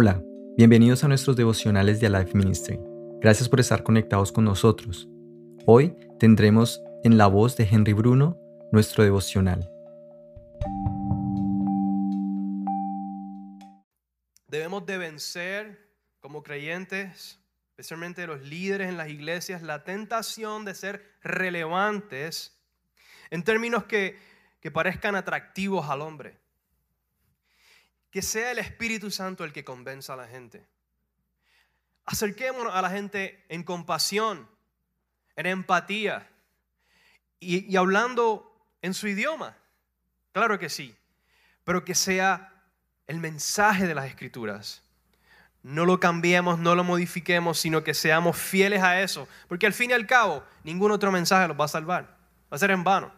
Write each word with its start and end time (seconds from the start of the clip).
Hola, 0.00 0.22
bienvenidos 0.56 1.02
a 1.02 1.08
nuestros 1.08 1.34
devocionales 1.34 1.98
de 1.98 2.06
Alive 2.06 2.30
Ministry. 2.32 2.78
Gracias 3.20 3.48
por 3.48 3.58
estar 3.58 3.82
conectados 3.82 4.30
con 4.30 4.44
nosotros. 4.44 5.08
Hoy 5.66 5.92
tendremos 6.20 6.80
en 7.02 7.18
la 7.18 7.26
voz 7.26 7.56
de 7.56 7.64
Henry 7.64 7.94
Bruno 7.94 8.38
nuestro 8.70 9.02
devocional. 9.02 9.68
Debemos 14.46 14.86
de 14.86 14.98
vencer 14.98 15.90
como 16.20 16.44
creyentes, 16.44 17.40
especialmente 17.70 18.24
los 18.28 18.42
líderes 18.42 18.90
en 18.90 18.98
las 18.98 19.08
iglesias, 19.08 19.62
la 19.62 19.82
tentación 19.82 20.64
de 20.64 20.76
ser 20.76 21.02
relevantes 21.24 22.56
en 23.30 23.42
términos 23.42 23.82
que, 23.82 24.16
que 24.60 24.70
parezcan 24.70 25.16
atractivos 25.16 25.90
al 25.90 26.02
hombre 26.02 26.38
que 28.10 28.22
sea 28.22 28.52
el 28.52 28.58
Espíritu 28.58 29.10
Santo 29.10 29.44
el 29.44 29.52
que 29.52 29.64
convenza 29.64 30.14
a 30.14 30.16
la 30.16 30.26
gente. 30.26 30.66
Acerquémonos 32.04 32.74
a 32.74 32.80
la 32.80 32.90
gente 32.90 33.44
en 33.48 33.62
compasión, 33.62 34.48
en 35.36 35.46
empatía 35.46 36.28
y, 37.38 37.76
hablando 37.76 38.50
en 38.80 38.94
su 38.94 39.08
idioma. 39.08 39.56
Claro 40.32 40.58
que 40.58 40.70
sí, 40.70 40.96
pero 41.64 41.84
que 41.84 41.94
sea 41.94 42.52
el 43.06 43.18
mensaje 43.18 43.86
de 43.86 43.94
las 43.94 44.06
Escrituras. 44.06 44.82
No 45.62 45.84
lo 45.84 46.00
cambiemos, 46.00 46.58
no 46.58 46.74
lo 46.74 46.84
modifiquemos, 46.84 47.58
sino 47.58 47.84
que 47.84 47.92
seamos 47.92 48.38
fieles 48.38 48.82
a 48.82 49.02
eso. 49.02 49.28
Porque 49.48 49.66
al 49.66 49.74
fin 49.74 49.90
y 49.90 49.92
al 49.92 50.06
cabo, 50.06 50.42
ningún 50.64 50.92
otro 50.92 51.12
mensaje 51.12 51.48
los 51.48 51.60
va 51.60 51.66
a 51.66 51.68
salvar. 51.68 52.16
Va 52.50 52.56
a 52.56 52.58
ser 52.58 52.70
en 52.70 52.84
vano. 52.84 53.12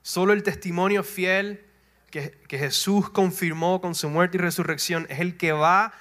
Solo 0.00 0.32
el 0.32 0.42
testimonio 0.42 1.02
fiel 1.02 1.67
que, 2.10 2.38
Jesús 2.48 3.10
confirmó 3.10 3.80
con 3.80 3.94
su 3.94 4.08
muerte 4.08 4.38
y 4.38 4.40
resurrección 4.40 5.06
es 5.08 5.20
el 5.20 5.36
que 5.36 5.52
va 5.52 5.92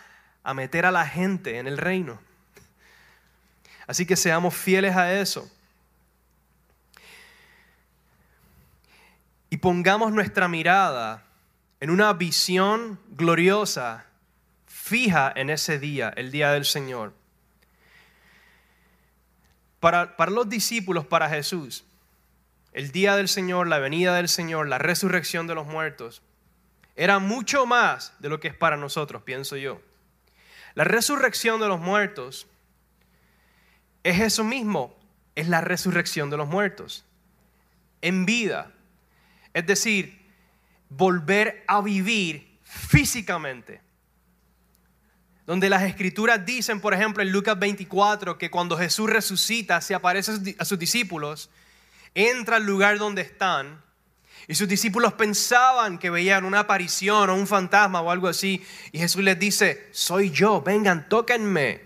a 0.43 0.53
meter 0.53 0.85
a 0.85 0.91
la 0.91 1.05
gente 1.05 1.57
en 1.57 1.67
el 1.67 1.77
reino. 1.77 2.19
Así 3.85 4.05
que 4.05 4.15
seamos 4.15 4.55
fieles 4.55 4.95
a 4.95 5.13
eso. 5.13 5.49
Y 9.49 9.57
pongamos 9.57 10.11
nuestra 10.11 10.47
mirada 10.47 11.23
en 11.79 11.89
una 11.89 12.11
visión 12.13 12.99
gloriosa, 13.09 14.05
fija 14.65 15.31
en 15.35 15.49
ese 15.49 15.79
día, 15.79 16.11
el 16.15 16.31
día 16.31 16.51
del 16.51 16.65
Señor. 16.65 17.13
Para, 19.79 20.17
para 20.17 20.31
los 20.31 20.49
discípulos, 20.49 21.05
para 21.05 21.29
Jesús, 21.29 21.85
el 22.77 22.91
día 22.91 23.15
del 23.15 23.27
Señor, 23.27 23.67
la 23.67 23.79
venida 23.79 24.15
del 24.15 24.29
Señor, 24.29 24.67
la 24.67 24.77
resurrección 24.77 25.47
de 25.47 25.55
los 25.55 25.65
muertos, 25.65 26.21
era 26.95 27.17
mucho 27.17 27.65
más 27.65 28.13
de 28.19 28.29
lo 28.29 28.39
que 28.39 28.49
es 28.49 28.53
para 28.53 28.77
nosotros, 28.77 29.23
pienso 29.23 29.57
yo. 29.57 29.81
La 30.75 30.83
resurrección 30.83 31.59
de 31.59 31.67
los 31.67 31.79
muertos 31.79 32.45
es 34.03 34.19
eso 34.19 34.43
mismo, 34.43 34.95
es 35.33 35.47
la 35.47 35.61
resurrección 35.61 36.29
de 36.29 36.37
los 36.37 36.47
muertos, 36.47 37.03
en 38.01 38.27
vida. 38.27 38.71
Es 39.55 39.65
decir, 39.65 40.31
volver 40.87 41.63
a 41.65 41.81
vivir 41.81 42.59
físicamente. 42.61 43.81
Donde 45.47 45.71
las 45.71 45.81
escrituras 45.81 46.45
dicen, 46.45 46.79
por 46.79 46.93
ejemplo, 46.93 47.23
en 47.23 47.31
Lucas 47.31 47.57
24, 47.57 48.37
que 48.37 48.51
cuando 48.51 48.77
Jesús 48.77 49.09
resucita, 49.09 49.81
se 49.81 49.95
aparece 49.95 50.55
a 50.59 50.65
sus 50.65 50.77
discípulos, 50.77 51.49
entra 52.17 52.57
al 52.57 52.65
lugar 52.65 52.97
donde 52.97 53.21
están 53.21 53.81
y 54.47 54.55
sus 54.55 54.67
discípulos 54.69 55.13
pensaban 55.13 55.97
que 55.97 56.09
veían 56.09 56.45
una 56.45 56.59
aparición 56.59 57.29
o 57.29 57.35
un 57.35 57.47
fantasma 57.47 57.99
o 57.99 58.09
algo 58.09 58.29
así. 58.29 58.65
Y 58.93 58.99
Jesús 58.99 59.21
les 59.21 59.37
dice, 59.37 59.89
soy 59.91 60.31
yo, 60.31 60.61
vengan, 60.61 61.09
tóquenme. 61.09 61.81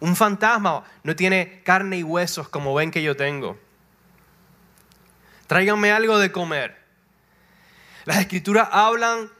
Un 0.00 0.16
fantasma 0.16 0.84
no 1.04 1.14
tiene 1.14 1.62
carne 1.62 1.98
y 1.98 2.02
huesos 2.02 2.48
como 2.48 2.74
ven 2.74 2.90
que 2.90 3.04
yo 3.04 3.16
tengo. 3.16 3.56
Tráiganme 5.46 5.92
algo 5.92 6.18
de 6.18 6.32
comer. 6.32 6.76
Las 8.04 8.18
escrituras 8.18 8.68
hablan 8.72 9.30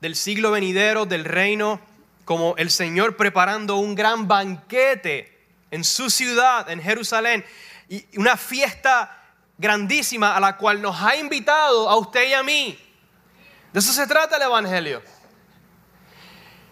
del 0.00 0.16
siglo 0.16 0.50
venidero, 0.52 1.04
del 1.04 1.26
reino, 1.26 1.82
como 2.24 2.54
el 2.56 2.70
Señor 2.70 3.16
preparando 3.16 3.76
un 3.76 3.94
gran 3.94 4.26
banquete 4.26 5.36
en 5.70 5.84
su 5.84 6.08
ciudad, 6.08 6.70
en 6.70 6.80
Jerusalén, 6.80 7.44
y 7.90 8.06
una 8.16 8.38
fiesta 8.38 9.25
grandísima 9.58 10.36
a 10.36 10.40
la 10.40 10.56
cual 10.56 10.82
nos 10.82 11.00
ha 11.02 11.16
invitado 11.16 11.88
a 11.88 11.96
usted 11.96 12.28
y 12.28 12.34
a 12.34 12.42
mí. 12.42 12.78
De 13.72 13.80
eso 13.80 13.92
se 13.92 14.06
trata 14.06 14.36
el 14.36 14.42
Evangelio. 14.42 15.02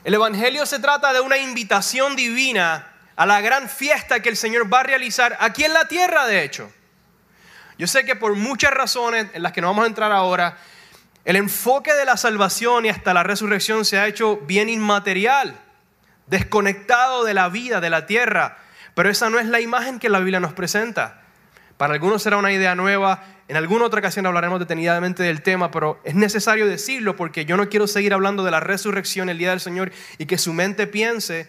El 0.04 0.14
Evangelio 0.14 0.66
se 0.66 0.78
trata 0.78 1.12
de 1.12 1.20
una 1.20 1.38
invitación 1.38 2.14
divina 2.14 2.92
a 3.16 3.26
la 3.26 3.40
gran 3.40 3.68
fiesta 3.68 4.20
que 4.20 4.28
el 4.28 4.36
Señor 4.36 4.72
va 4.72 4.80
a 4.80 4.82
realizar 4.82 5.36
aquí 5.40 5.64
en 5.64 5.72
la 5.72 5.88
tierra, 5.88 6.26
de 6.26 6.44
hecho. 6.44 6.70
Yo 7.78 7.86
sé 7.86 8.04
que 8.04 8.14
por 8.14 8.34
muchas 8.36 8.72
razones 8.72 9.28
en 9.32 9.42
las 9.42 9.52
que 9.52 9.60
no 9.60 9.68
vamos 9.68 9.84
a 9.84 9.88
entrar 9.88 10.12
ahora, 10.12 10.58
el 11.24 11.36
enfoque 11.36 11.94
de 11.94 12.04
la 12.04 12.16
salvación 12.16 12.84
y 12.84 12.90
hasta 12.90 13.14
la 13.14 13.22
resurrección 13.22 13.84
se 13.84 13.98
ha 13.98 14.06
hecho 14.06 14.36
bien 14.38 14.68
inmaterial, 14.68 15.58
desconectado 16.26 17.24
de 17.24 17.34
la 17.34 17.48
vida, 17.48 17.80
de 17.80 17.90
la 17.90 18.06
tierra. 18.06 18.58
Pero 18.94 19.08
esa 19.08 19.30
no 19.30 19.38
es 19.38 19.46
la 19.46 19.60
imagen 19.60 19.98
que 19.98 20.10
la 20.10 20.18
Biblia 20.18 20.38
nos 20.38 20.52
presenta. 20.52 21.23
Para 21.76 21.94
algunos 21.94 22.22
será 22.22 22.36
una 22.36 22.52
idea 22.52 22.74
nueva, 22.74 23.24
en 23.48 23.56
alguna 23.56 23.84
otra 23.84 23.98
ocasión 23.98 24.26
hablaremos 24.26 24.58
detenidamente 24.58 25.22
del 25.22 25.42
tema, 25.42 25.70
pero 25.70 26.00
es 26.04 26.14
necesario 26.14 26.66
decirlo 26.66 27.16
porque 27.16 27.44
yo 27.44 27.56
no 27.56 27.68
quiero 27.68 27.86
seguir 27.86 28.14
hablando 28.14 28.44
de 28.44 28.50
la 28.50 28.60
resurrección 28.60 29.28
el 29.28 29.38
día 29.38 29.50
del 29.50 29.60
Señor 29.60 29.92
y 30.16 30.26
que 30.26 30.38
su 30.38 30.52
mente 30.52 30.86
piense, 30.86 31.48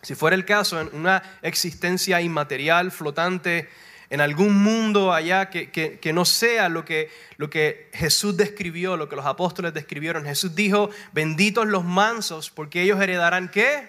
si 0.00 0.14
fuera 0.14 0.36
el 0.36 0.44
caso, 0.44 0.80
en 0.80 0.88
una 0.94 1.22
existencia 1.42 2.20
inmaterial, 2.20 2.92
flotante, 2.92 3.68
en 4.08 4.20
algún 4.20 4.54
mundo 4.62 5.12
allá 5.12 5.50
que, 5.50 6.12
no 6.14 6.24
sea 6.24 6.68
lo 6.68 6.84
que, 6.84 7.10
lo 7.36 7.50
que 7.50 7.90
Jesús 7.92 8.36
describió, 8.36 8.96
lo 8.96 9.08
que 9.08 9.16
los 9.16 9.26
apóstoles 9.26 9.74
describieron. 9.74 10.24
Jesús 10.24 10.54
dijo, 10.54 10.90
benditos 11.12 11.66
los 11.66 11.84
mansos, 11.84 12.50
porque 12.50 12.82
ellos 12.82 13.00
heredarán 13.00 13.50
qué? 13.50 13.88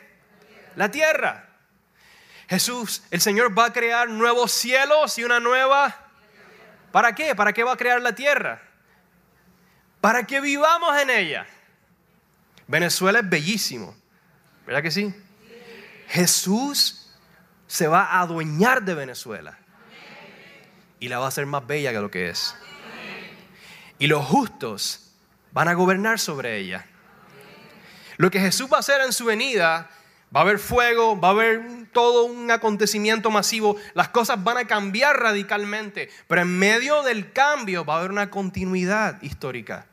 La 0.75 0.91
tierra. 0.91 1.46
Jesús, 2.47 3.03
el 3.11 3.19
Señor 3.19 3.57
va 3.57 3.65
a 3.65 3.73
crear 3.73 4.09
nuevos 4.09 4.51
cielos 4.51 5.17
y 5.17 5.23
una 5.23 5.39
nueva... 5.39 6.03
¿Para 6.91 7.13
qué? 7.13 7.35
¿Para 7.35 7.51
qué 7.51 7.63
va 7.63 7.73
a 7.73 7.77
crear 7.77 8.01
la 8.01 8.15
tierra? 8.15 8.61
Para 9.99 10.25
que 10.25 10.39
vivamos 10.39 10.97
en 11.01 11.09
ella. 11.09 11.45
Venezuela 12.67 13.19
es 13.19 13.29
bellísimo, 13.29 13.95
¿verdad 14.65 14.81
que 14.81 14.91
sí? 14.91 15.13
Jesús 16.07 17.11
se 17.67 17.87
va 17.87 18.05
a 18.05 18.21
adueñar 18.21 18.83
de 18.83 18.95
Venezuela 18.95 19.57
y 20.99 21.09
la 21.09 21.19
va 21.19 21.25
a 21.25 21.27
hacer 21.27 21.45
más 21.45 21.67
bella 21.67 21.91
que 21.91 21.99
lo 21.99 22.09
que 22.09 22.29
es. 22.29 22.55
Y 23.99 24.07
los 24.07 24.25
justos 24.25 25.11
van 25.51 25.67
a 25.67 25.73
gobernar 25.73 26.19
sobre 26.19 26.57
ella. 26.57 26.85
Lo 28.17 28.31
que 28.31 28.39
Jesús 28.39 28.69
va 28.71 28.77
a 28.77 28.79
hacer 28.79 29.01
en 29.01 29.13
su 29.13 29.25
venida 29.25 29.89
Va 30.35 30.41
a 30.41 30.43
haber 30.43 30.59
fuego, 30.59 31.19
va 31.19 31.29
a 31.29 31.31
haber 31.31 31.87
todo 31.93 32.25
un 32.25 32.51
acontecimiento 32.51 33.31
masivo, 33.31 33.77
las 33.93 34.09
cosas 34.09 34.43
van 34.43 34.57
a 34.57 34.67
cambiar 34.67 35.19
radicalmente, 35.19 36.09
pero 36.27 36.41
en 36.41 36.59
medio 36.59 37.01
del 37.03 37.31
cambio 37.31 37.85
va 37.85 37.95
a 37.95 37.99
haber 37.99 38.11
una 38.11 38.29
continuidad 38.29 39.21
histórica. 39.21 39.87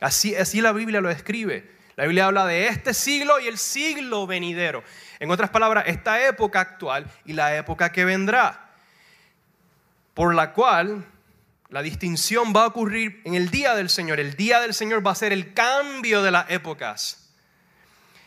Así, 0.00 0.34
así 0.34 0.60
la 0.60 0.72
Biblia 0.72 1.00
lo 1.00 1.08
describe. 1.08 1.70
La 1.96 2.04
Biblia 2.04 2.26
habla 2.26 2.44
de 2.46 2.66
este 2.66 2.92
siglo 2.92 3.40
y 3.40 3.46
el 3.46 3.56
siglo 3.56 4.26
venidero. 4.26 4.84
En 5.18 5.30
otras 5.30 5.48
palabras, 5.48 5.84
esta 5.86 6.26
época 6.26 6.60
actual 6.60 7.06
y 7.24 7.32
la 7.32 7.56
época 7.56 7.90
que 7.90 8.04
vendrá. 8.04 8.74
Por 10.12 10.34
la 10.34 10.52
cual 10.52 11.06
la 11.70 11.80
distinción 11.80 12.52
va 12.54 12.64
a 12.64 12.66
ocurrir 12.66 13.22
en 13.24 13.34
el 13.34 13.50
día 13.50 13.74
del 13.74 13.88
Señor. 13.88 14.20
El 14.20 14.36
día 14.36 14.60
del 14.60 14.74
Señor 14.74 15.06
va 15.06 15.12
a 15.12 15.14
ser 15.14 15.32
el 15.32 15.54
cambio 15.54 16.22
de 16.22 16.30
las 16.30 16.50
épocas. 16.50 17.25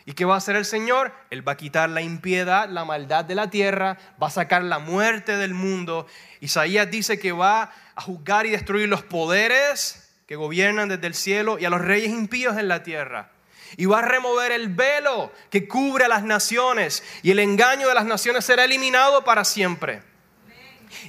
¿Y 0.09 0.13
qué 0.13 0.25
va 0.25 0.33
a 0.33 0.37
hacer 0.39 0.55
el 0.55 0.65
Señor? 0.65 1.13
Él 1.29 1.47
va 1.47 1.51
a 1.51 1.57
quitar 1.57 1.87
la 1.87 2.01
impiedad, 2.01 2.67
la 2.67 2.83
maldad 2.83 3.25
de 3.25 3.35
la 3.35 3.51
tierra, 3.51 3.95
va 4.19 4.25
a 4.25 4.31
sacar 4.31 4.63
la 4.63 4.79
muerte 4.79 5.37
del 5.37 5.53
mundo. 5.53 6.07
Isaías 6.39 6.89
dice 6.89 7.19
que 7.19 7.31
va 7.31 7.71
a 7.93 8.01
juzgar 8.01 8.47
y 8.47 8.49
destruir 8.49 8.89
los 8.89 9.03
poderes 9.03 10.11
que 10.25 10.35
gobiernan 10.35 10.89
desde 10.89 11.05
el 11.05 11.13
cielo 11.13 11.59
y 11.59 11.65
a 11.65 11.69
los 11.69 11.81
reyes 11.81 12.09
impíos 12.09 12.57
en 12.57 12.69
la 12.69 12.81
tierra. 12.81 13.29
Y 13.77 13.85
va 13.85 13.99
a 13.99 14.01
remover 14.01 14.51
el 14.51 14.69
velo 14.69 15.31
que 15.51 15.67
cubre 15.67 16.05
a 16.05 16.07
las 16.07 16.23
naciones 16.23 17.03
y 17.21 17.29
el 17.29 17.37
engaño 17.37 17.87
de 17.87 17.93
las 17.93 18.05
naciones 18.05 18.43
será 18.45 18.63
eliminado 18.63 19.23
para 19.23 19.45
siempre. 19.45 20.01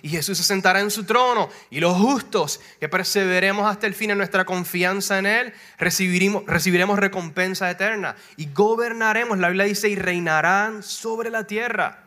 Y 0.03 0.09
Jesús 0.09 0.39
se 0.39 0.45
sentará 0.45 0.81
en 0.81 0.91
su 0.91 1.05
trono 1.05 1.49
y 1.71 1.81
los 1.81 1.97
justos 1.97 2.61
que 2.79 2.89
perseveremos 2.89 3.71
hasta 3.71 3.87
el 3.87 3.95
fin 3.95 4.11
en 4.11 4.19
nuestra 4.19 4.45
confianza 4.45 5.19
en 5.19 5.27
Él, 5.27 5.55
recibiremos, 5.79 6.45
recibiremos 6.47 6.99
recompensa 6.99 7.71
eterna 7.71 8.17
y 8.37 8.49
gobernaremos, 8.53 9.39
la 9.39 9.49
Biblia 9.49 9.65
dice, 9.65 9.89
y 9.89 9.97
reinarán 9.97 10.83
sobre 10.83 11.31
la 11.31 11.47
tierra. 11.47 12.05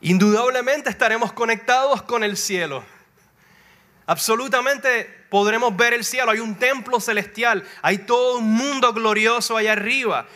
Indudablemente 0.00 0.90
estaremos 0.90 1.32
conectados 1.32 2.02
con 2.02 2.22
el 2.22 2.36
cielo. 2.36 2.84
Absolutamente 4.06 5.04
podremos 5.28 5.76
ver 5.76 5.92
el 5.92 6.04
cielo. 6.04 6.30
Hay 6.30 6.38
un 6.38 6.54
templo 6.54 7.00
celestial, 7.00 7.64
hay 7.82 7.98
todo 7.98 8.38
un 8.38 8.52
mundo 8.52 8.92
glorioso 8.92 9.56
allá 9.56 9.72
arriba. 9.72 10.26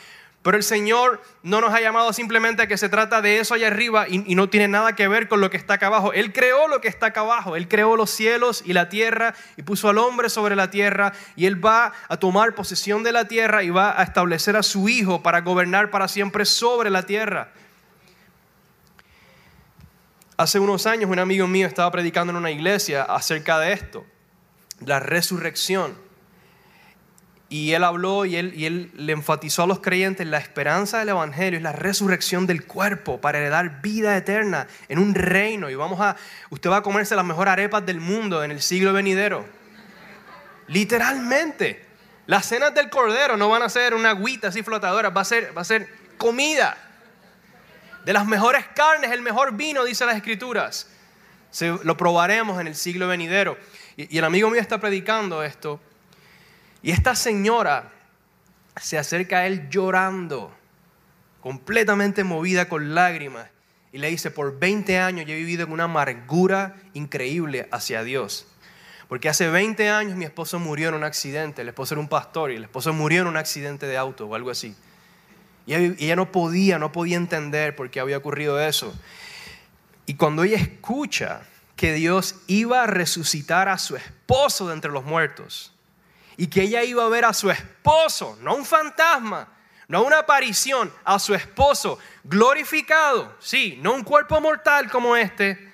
Pero 0.42 0.56
el 0.56 0.64
Señor 0.64 1.22
no 1.44 1.60
nos 1.60 1.72
ha 1.72 1.80
llamado 1.80 2.12
simplemente 2.12 2.62
a 2.62 2.66
que 2.66 2.76
se 2.76 2.88
trata 2.88 3.22
de 3.22 3.38
eso 3.38 3.54
allá 3.54 3.68
arriba 3.68 4.08
y, 4.08 4.34
no 4.34 4.48
tiene 4.48 4.66
nada 4.66 4.96
que 4.96 5.06
ver 5.06 5.28
con 5.28 5.40
lo 5.40 5.50
que 5.50 5.56
está 5.56 5.74
acá 5.74 5.86
abajo. 5.86 6.12
Él 6.12 6.32
creó 6.32 6.66
lo 6.66 6.80
que 6.80 6.88
está 6.88 7.06
acá 7.06 7.20
abajo. 7.20 7.54
Él 7.54 7.68
creó 7.68 7.96
los 7.96 8.10
cielos 8.10 8.62
y 8.66 8.72
la 8.72 8.88
tierra 8.88 9.34
y 9.56 9.62
puso 9.62 9.88
al 9.88 9.98
hombre 9.98 10.28
sobre 10.28 10.56
la 10.56 10.68
tierra 10.68 11.12
y 11.36 11.46
Él 11.46 11.64
va 11.64 11.92
a 12.08 12.16
tomar 12.16 12.56
posesión 12.56 13.04
de 13.04 13.12
la 13.12 13.28
tierra 13.28 13.62
y 13.62 13.70
va 13.70 13.98
a 13.98 14.02
establecer 14.02 14.56
a 14.56 14.64
su 14.64 14.88
Hijo 14.88 15.22
para 15.22 15.42
gobernar 15.42 15.90
para 15.90 16.08
siempre 16.08 16.44
sobre 16.44 16.90
la 16.90 17.04
tierra. 17.04 17.52
Hace 20.36 20.58
unos 20.58 20.86
años 20.86 21.08
un 21.08 21.20
amigo 21.20 21.46
mío 21.46 21.68
estaba 21.68 21.90
predicando 21.92 22.32
en 22.32 22.36
una 22.36 22.50
iglesia 22.50 23.04
acerca 23.04 23.60
de 23.60 23.74
esto, 23.74 24.04
la 24.84 24.98
resurrección. 24.98 25.94
Y 27.52 27.74
él 27.74 27.84
habló 27.84 28.24
y 28.24 28.36
él, 28.36 28.54
y 28.56 28.64
él 28.64 28.90
le 28.94 29.12
enfatizó 29.12 29.64
a 29.64 29.66
los 29.66 29.80
creyentes 29.80 30.26
la 30.26 30.38
esperanza 30.38 31.00
del 31.00 31.10
Evangelio 31.10 31.58
es 31.58 31.62
la 31.62 31.72
resurrección 31.72 32.46
del 32.46 32.64
cuerpo 32.64 33.20
para 33.20 33.36
heredar 33.36 33.82
vida 33.82 34.16
eterna 34.16 34.68
en 34.88 34.98
un 34.98 35.14
reino. 35.14 35.68
Y 35.68 35.74
vamos 35.74 36.00
a, 36.00 36.16
usted 36.48 36.70
va 36.70 36.78
a 36.78 36.82
comerse 36.82 37.14
las 37.14 37.26
mejores 37.26 37.52
arepas 37.52 37.84
del 37.84 38.00
mundo 38.00 38.42
en 38.42 38.52
el 38.52 38.62
siglo 38.62 38.94
venidero. 38.94 39.44
Literalmente. 40.68 41.84
Las 42.24 42.46
cenas 42.46 42.72
del 42.72 42.88
cordero 42.88 43.36
no 43.36 43.50
van 43.50 43.62
a 43.62 43.68
ser 43.68 43.92
una 43.92 44.10
agüita 44.10 44.48
así 44.48 44.62
flotadora, 44.62 45.10
va 45.10 45.20
a 45.20 45.24
ser, 45.26 45.54
va 45.54 45.60
a 45.60 45.64
ser 45.64 45.86
comida. 46.16 46.74
De 48.06 48.14
las 48.14 48.24
mejores 48.24 48.64
carnes, 48.74 49.10
el 49.10 49.20
mejor 49.20 49.52
vino, 49.52 49.84
dice 49.84 50.06
las 50.06 50.16
escrituras. 50.16 50.88
lo 51.84 51.98
probaremos 51.98 52.58
en 52.62 52.66
el 52.66 52.76
siglo 52.76 53.08
venidero. 53.08 53.58
Y 53.98 54.16
el 54.16 54.24
amigo 54.24 54.48
mío 54.48 54.58
está 54.62 54.80
predicando 54.80 55.42
esto 55.42 55.82
y 56.82 56.90
esta 56.90 57.14
señora 57.14 57.92
se 58.80 58.98
acerca 58.98 59.38
a 59.38 59.46
él 59.46 59.68
llorando, 59.68 60.52
completamente 61.40 62.24
movida 62.24 62.68
con 62.68 62.94
lágrimas, 62.94 63.48
y 63.92 63.98
le 63.98 64.08
dice, 64.08 64.30
por 64.30 64.58
20 64.58 64.98
años 64.98 65.26
yo 65.26 65.34
he 65.34 65.36
vivido 65.36 65.64
en 65.64 65.72
una 65.72 65.84
amargura 65.84 66.76
increíble 66.94 67.68
hacia 67.70 68.02
Dios. 68.02 68.46
Porque 69.06 69.28
hace 69.28 69.50
20 69.50 69.90
años 69.90 70.16
mi 70.16 70.24
esposo 70.24 70.58
murió 70.58 70.88
en 70.88 70.94
un 70.94 71.04
accidente, 71.04 71.60
el 71.60 71.68
esposo 71.68 71.92
era 71.92 72.00
un 72.00 72.08
pastor 72.08 72.50
y 72.50 72.56
el 72.56 72.64
esposo 72.64 72.94
murió 72.94 73.20
en 73.20 73.28
un 73.28 73.36
accidente 73.36 73.84
de 73.84 73.98
auto 73.98 74.26
o 74.26 74.34
algo 74.34 74.50
así. 74.50 74.74
Y 75.66 75.74
ella 75.74 76.16
no 76.16 76.32
podía, 76.32 76.78
no 76.78 76.90
podía 76.90 77.18
entender 77.18 77.76
por 77.76 77.90
qué 77.90 78.00
había 78.00 78.16
ocurrido 78.16 78.58
eso. 78.58 78.94
Y 80.06 80.14
cuando 80.14 80.44
ella 80.44 80.56
escucha 80.56 81.42
que 81.76 81.92
Dios 81.92 82.36
iba 82.46 82.82
a 82.82 82.86
resucitar 82.86 83.68
a 83.68 83.76
su 83.76 83.96
esposo 83.96 84.68
de 84.68 84.74
entre 84.74 84.90
los 84.90 85.04
muertos, 85.04 85.71
y 86.36 86.46
que 86.46 86.62
ella 86.62 86.82
iba 86.84 87.04
a 87.04 87.08
ver 87.08 87.24
a 87.24 87.32
su 87.32 87.50
esposo, 87.50 88.38
no 88.40 88.54
un 88.56 88.64
fantasma, 88.64 89.48
no 89.88 90.02
una 90.02 90.20
aparición, 90.20 90.92
a 91.04 91.18
su 91.18 91.34
esposo 91.34 91.98
glorificado, 92.24 93.36
sí, 93.40 93.78
no 93.82 93.92
un 93.92 94.04
cuerpo 94.04 94.40
mortal 94.40 94.90
como 94.90 95.16
este, 95.16 95.72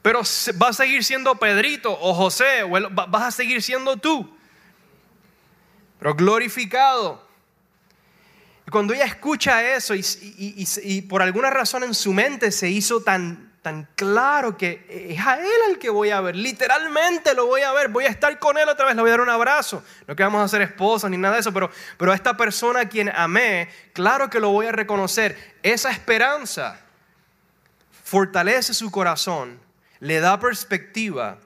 pero 0.00 0.22
va 0.60 0.68
a 0.68 0.72
seguir 0.72 1.04
siendo 1.04 1.34
Pedrito 1.36 1.92
o 1.92 2.14
José, 2.14 2.62
o 2.62 2.70
vas 2.90 3.22
a 3.22 3.30
seguir 3.30 3.62
siendo 3.62 3.96
tú, 3.96 4.36
pero 5.98 6.14
glorificado. 6.14 7.28
Y 8.66 8.70
cuando 8.70 8.94
ella 8.94 9.04
escucha 9.04 9.74
eso 9.74 9.94
y 9.94 11.02
por 11.02 11.22
alguna 11.22 11.50
razón 11.50 11.84
en 11.84 11.94
su 11.94 12.12
mente 12.12 12.50
se 12.50 12.68
hizo 12.68 13.02
tan 13.02 13.51
tan 13.62 13.88
claro 13.94 14.56
que 14.56 14.84
es 14.88 15.24
a 15.24 15.38
Él 15.38 15.70
al 15.70 15.78
que 15.78 15.88
voy 15.88 16.10
a 16.10 16.20
ver. 16.20 16.34
Literalmente 16.34 17.32
lo 17.32 17.46
voy 17.46 17.62
a 17.62 17.72
ver. 17.72 17.88
Voy 17.88 18.04
a 18.04 18.08
estar 18.08 18.36
con 18.40 18.58
Él 18.58 18.68
otra 18.68 18.86
vez. 18.86 18.96
Le 18.96 19.02
voy 19.02 19.10
a 19.10 19.12
dar 19.12 19.20
un 19.20 19.30
abrazo. 19.30 19.84
No 20.08 20.16
que 20.16 20.24
vamos 20.24 20.42
a 20.42 20.48
ser 20.48 20.62
esposos 20.62 21.08
ni 21.08 21.16
nada 21.16 21.34
de 21.34 21.40
eso, 21.40 21.52
pero, 21.52 21.70
pero 21.96 22.10
a 22.10 22.14
esta 22.16 22.36
persona 22.36 22.80
a 22.80 22.88
quien 22.88 23.08
amé, 23.08 23.68
claro 23.92 24.28
que 24.28 24.40
lo 24.40 24.50
voy 24.50 24.66
a 24.66 24.72
reconocer. 24.72 25.54
Esa 25.62 25.92
esperanza 25.92 26.80
fortalece 28.02 28.74
su 28.74 28.90
corazón, 28.90 29.60
le 30.00 30.18
da 30.18 30.40
perspectiva 30.40 31.38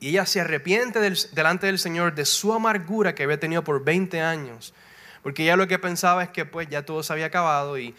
y 0.00 0.08
ella 0.08 0.26
se 0.26 0.40
arrepiente 0.40 0.98
delante 1.32 1.66
del 1.66 1.78
Señor 1.78 2.16
de 2.16 2.24
su 2.24 2.52
amargura 2.52 3.14
que 3.14 3.22
había 3.22 3.38
tenido 3.38 3.62
por 3.62 3.84
20 3.84 4.20
años. 4.20 4.74
Porque 5.22 5.44
ella 5.44 5.56
lo 5.56 5.68
que 5.68 5.78
pensaba 5.78 6.24
es 6.24 6.30
que 6.30 6.44
pues 6.44 6.68
ya 6.68 6.84
todo 6.84 7.04
se 7.04 7.12
había 7.12 7.26
acabado 7.26 7.78
y 7.78 7.94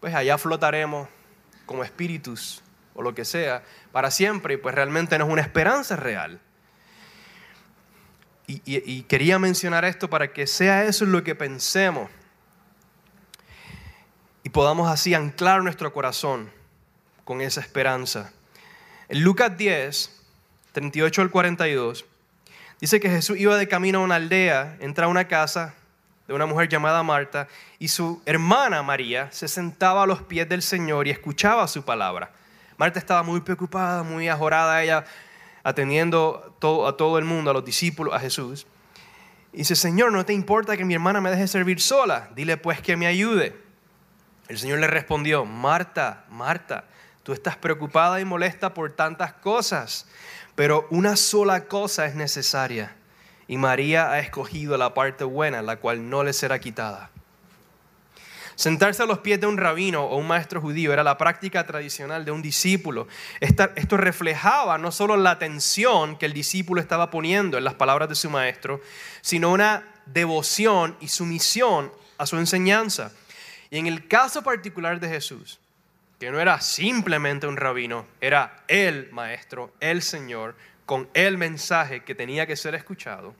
pues 0.00 0.12
allá 0.12 0.38
flotaremos 0.38 1.08
como 1.66 1.84
espíritus 1.84 2.64
o 3.00 3.02
lo 3.02 3.14
que 3.14 3.24
sea 3.24 3.62
para 3.92 4.10
siempre 4.10 4.54
y 4.54 4.56
pues 4.58 4.74
realmente 4.74 5.18
no 5.18 5.26
es 5.26 5.32
una 5.32 5.42
esperanza 5.42 5.96
real. 5.96 6.40
Y, 8.46 9.02
quería 9.02 9.38
mencionar 9.38 9.84
esto 9.84 10.10
para 10.10 10.32
que 10.32 10.46
sea 10.48 10.84
eso 10.84 11.04
lo 11.06 11.22
que 11.22 11.36
pensemos 11.36 12.10
y 14.42 14.48
podamos 14.48 14.90
así 14.90 15.14
anclar 15.14 15.62
nuestro 15.62 15.92
corazón 15.92 16.50
con 17.24 17.40
esa 17.40 17.60
esperanza. 17.60 18.32
En 19.08 19.22
Lucas 19.22 19.56
10, 19.56 20.20
38 20.72 21.22
al 21.22 21.30
42, 21.30 22.04
dice 22.80 22.98
que 22.98 23.08
Jesús 23.08 23.38
iba 23.38 23.56
de 23.56 23.68
camino 23.68 24.00
a 24.00 24.02
una 24.02 24.16
aldea, 24.16 24.76
entra 24.80 25.06
a 25.06 25.08
una 25.08 25.28
casa 25.28 25.74
de 26.26 26.34
una 26.34 26.46
mujer 26.46 26.68
llamada 26.68 27.04
Marta 27.04 27.46
y 27.78 27.86
su 27.86 28.20
hermana 28.26 28.82
María 28.82 29.30
se 29.30 29.46
sentaba 29.46 30.02
a 30.02 30.06
los 30.06 30.22
pies 30.22 30.48
del 30.48 30.62
Señor 30.62 31.06
y 31.06 31.10
escuchaba 31.10 31.68
su 31.68 31.84
palabra. 31.84 32.32
Marta 32.80 32.98
estaba 32.98 33.22
muy 33.22 33.42
preocupada, 33.42 34.02
muy 34.02 34.30
ajorada, 34.30 34.82
ella 34.82 35.04
atendiendo 35.62 36.56
a 36.88 36.96
todo 36.96 37.18
el 37.18 37.26
mundo, 37.26 37.50
a 37.50 37.52
los 37.52 37.62
discípulos, 37.62 38.14
a 38.14 38.18
Jesús. 38.18 38.66
Y 39.52 39.58
dice, 39.58 39.76
Señor, 39.76 40.12
¿no 40.12 40.24
te 40.24 40.32
importa 40.32 40.78
que 40.78 40.86
mi 40.86 40.94
hermana 40.94 41.20
me 41.20 41.30
deje 41.30 41.46
servir 41.46 41.78
sola? 41.78 42.30
Dile 42.34 42.56
pues 42.56 42.80
que 42.80 42.96
me 42.96 43.06
ayude. 43.06 43.54
El 44.48 44.56
Señor 44.58 44.78
le 44.78 44.86
respondió, 44.86 45.44
Marta, 45.44 46.24
Marta, 46.30 46.84
tú 47.22 47.34
estás 47.34 47.54
preocupada 47.54 48.18
y 48.18 48.24
molesta 48.24 48.72
por 48.72 48.90
tantas 48.92 49.34
cosas, 49.34 50.06
pero 50.54 50.86
una 50.88 51.16
sola 51.16 51.66
cosa 51.66 52.06
es 52.06 52.14
necesaria. 52.14 52.96
Y 53.46 53.58
María 53.58 54.10
ha 54.10 54.20
escogido 54.20 54.78
la 54.78 54.94
parte 54.94 55.24
buena, 55.24 55.60
la 55.60 55.76
cual 55.76 56.08
no 56.08 56.24
le 56.24 56.32
será 56.32 56.58
quitada. 56.60 57.10
Sentarse 58.60 59.02
a 59.02 59.06
los 59.06 59.20
pies 59.20 59.40
de 59.40 59.46
un 59.46 59.56
rabino 59.56 60.04
o 60.04 60.18
un 60.18 60.26
maestro 60.26 60.60
judío 60.60 60.92
era 60.92 61.02
la 61.02 61.16
práctica 61.16 61.64
tradicional 61.64 62.26
de 62.26 62.30
un 62.30 62.42
discípulo. 62.42 63.08
Esto 63.40 63.96
reflejaba 63.96 64.76
no 64.76 64.92
solo 64.92 65.16
la 65.16 65.30
atención 65.30 66.18
que 66.18 66.26
el 66.26 66.34
discípulo 66.34 66.82
estaba 66.82 67.10
poniendo 67.10 67.56
en 67.56 67.64
las 67.64 67.72
palabras 67.72 68.10
de 68.10 68.16
su 68.16 68.28
maestro, 68.28 68.82
sino 69.22 69.50
una 69.50 69.88
devoción 70.04 70.94
y 71.00 71.08
sumisión 71.08 71.90
a 72.18 72.26
su 72.26 72.36
enseñanza. 72.36 73.12
Y 73.70 73.78
en 73.78 73.86
el 73.86 74.06
caso 74.06 74.42
particular 74.42 75.00
de 75.00 75.08
Jesús, 75.08 75.58
que 76.18 76.30
no 76.30 76.38
era 76.38 76.60
simplemente 76.60 77.46
un 77.46 77.56
rabino, 77.56 78.04
era 78.20 78.62
el 78.68 79.10
maestro, 79.10 79.72
el 79.80 80.02
Señor, 80.02 80.54
con 80.84 81.08
el 81.14 81.38
mensaje 81.38 82.04
que 82.04 82.14
tenía 82.14 82.46
que 82.46 82.56
ser 82.56 82.74
escuchado 82.74 83.34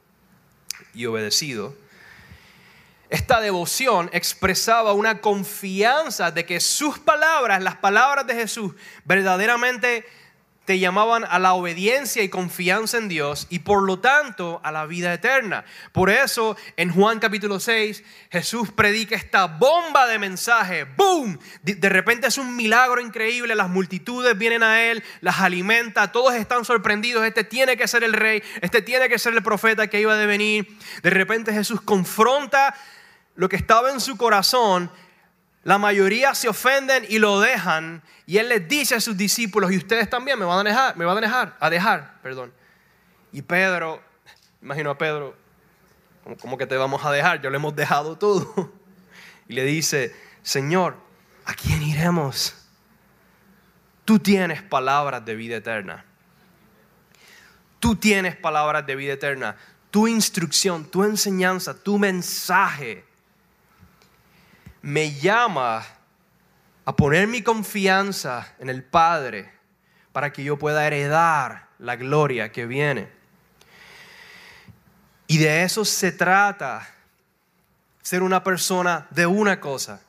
y 0.94 1.04
obedecido, 1.04 1.74
esta 3.10 3.40
devoción 3.40 4.08
expresaba 4.12 4.92
una 4.92 5.20
confianza 5.20 6.30
de 6.30 6.46
que 6.46 6.60
sus 6.60 6.98
palabras, 6.98 7.62
las 7.62 7.76
palabras 7.76 8.26
de 8.26 8.34
Jesús, 8.34 8.72
verdaderamente 9.04 10.06
te 10.64 10.78
llamaban 10.78 11.24
a 11.24 11.40
la 11.40 11.54
obediencia 11.54 12.22
y 12.22 12.28
confianza 12.28 12.98
en 12.98 13.08
Dios 13.08 13.48
y 13.50 13.58
por 13.58 13.82
lo 13.82 13.98
tanto 13.98 14.60
a 14.62 14.70
la 14.70 14.86
vida 14.86 15.12
eterna. 15.12 15.64
Por 15.90 16.10
eso 16.10 16.56
en 16.76 16.92
Juan 16.92 17.18
capítulo 17.18 17.58
6 17.58 18.04
Jesús 18.30 18.70
predica 18.70 19.16
esta 19.16 19.46
bomba 19.46 20.06
de 20.06 20.20
mensaje. 20.20 20.84
¡Boom! 20.84 21.40
De 21.64 21.88
repente 21.88 22.28
es 22.28 22.38
un 22.38 22.54
milagro 22.54 23.00
increíble, 23.00 23.56
las 23.56 23.68
multitudes 23.68 24.38
vienen 24.38 24.62
a 24.62 24.84
Él, 24.84 25.02
las 25.20 25.40
alimenta, 25.40 26.12
todos 26.12 26.34
están 26.34 26.64
sorprendidos, 26.64 27.26
este 27.26 27.42
tiene 27.42 27.76
que 27.76 27.88
ser 27.88 28.04
el 28.04 28.12
rey, 28.12 28.40
este 28.60 28.80
tiene 28.82 29.08
que 29.08 29.18
ser 29.18 29.32
el 29.34 29.42
profeta 29.42 29.88
que 29.88 30.00
iba 30.00 30.14
a 30.14 30.26
venir. 30.26 30.78
De 31.02 31.10
repente 31.10 31.52
Jesús 31.52 31.80
confronta 31.80 32.76
lo 33.40 33.48
que 33.48 33.56
estaba 33.56 33.90
en 33.90 34.00
su 34.00 34.18
corazón, 34.18 34.90
la 35.64 35.78
mayoría 35.78 36.34
se 36.34 36.46
ofenden 36.46 37.06
y 37.08 37.18
lo 37.18 37.40
dejan. 37.40 38.02
Y 38.26 38.36
él 38.36 38.50
les 38.50 38.68
dice 38.68 38.96
a 38.96 39.00
sus 39.00 39.16
discípulos, 39.16 39.72
y 39.72 39.78
ustedes 39.78 40.10
también 40.10 40.38
me 40.38 40.44
van 40.44 40.58
a 40.58 40.68
dejar, 40.68 40.94
me 40.98 41.06
van 41.06 41.16
a 41.16 41.20
dejar, 41.22 41.56
a 41.58 41.70
dejar, 41.70 42.20
perdón. 42.22 42.52
Y 43.32 43.40
Pedro, 43.40 44.02
imagino 44.60 44.90
a 44.90 44.98
Pedro, 44.98 45.34
como 46.38 46.58
que 46.58 46.66
te 46.66 46.76
vamos 46.76 47.02
a 47.02 47.10
dejar? 47.10 47.40
Yo 47.40 47.48
le 47.48 47.56
hemos 47.56 47.74
dejado 47.74 48.18
todo. 48.18 48.74
Y 49.48 49.54
le 49.54 49.64
dice, 49.64 50.14
Señor, 50.42 50.98
¿a 51.46 51.54
quién 51.54 51.82
iremos? 51.82 52.54
Tú 54.04 54.18
tienes 54.18 54.60
palabras 54.62 55.24
de 55.24 55.34
vida 55.34 55.56
eterna. 55.56 56.04
Tú 57.78 57.96
tienes 57.96 58.36
palabras 58.36 58.86
de 58.86 58.96
vida 58.96 59.14
eterna. 59.14 59.56
Tu 59.90 60.08
instrucción, 60.08 60.84
tu 60.84 61.04
enseñanza, 61.04 61.72
tu 61.82 61.98
mensaje 61.98 63.08
me 64.82 65.12
llama 65.12 65.84
a 66.84 66.96
poner 66.96 67.26
mi 67.26 67.42
confianza 67.42 68.54
en 68.58 68.68
el 68.70 68.82
Padre 68.82 69.50
para 70.12 70.32
que 70.32 70.42
yo 70.42 70.58
pueda 70.58 70.86
heredar 70.86 71.68
la 71.78 71.96
gloria 71.96 72.52
que 72.52 72.66
viene. 72.66 73.08
Y 75.26 75.38
de 75.38 75.62
eso 75.62 75.84
se 75.84 76.10
trata 76.10 76.88
ser 78.02 78.22
una 78.22 78.42
persona 78.42 79.06
de 79.10 79.26
una 79.26 79.60
cosa. 79.60 80.00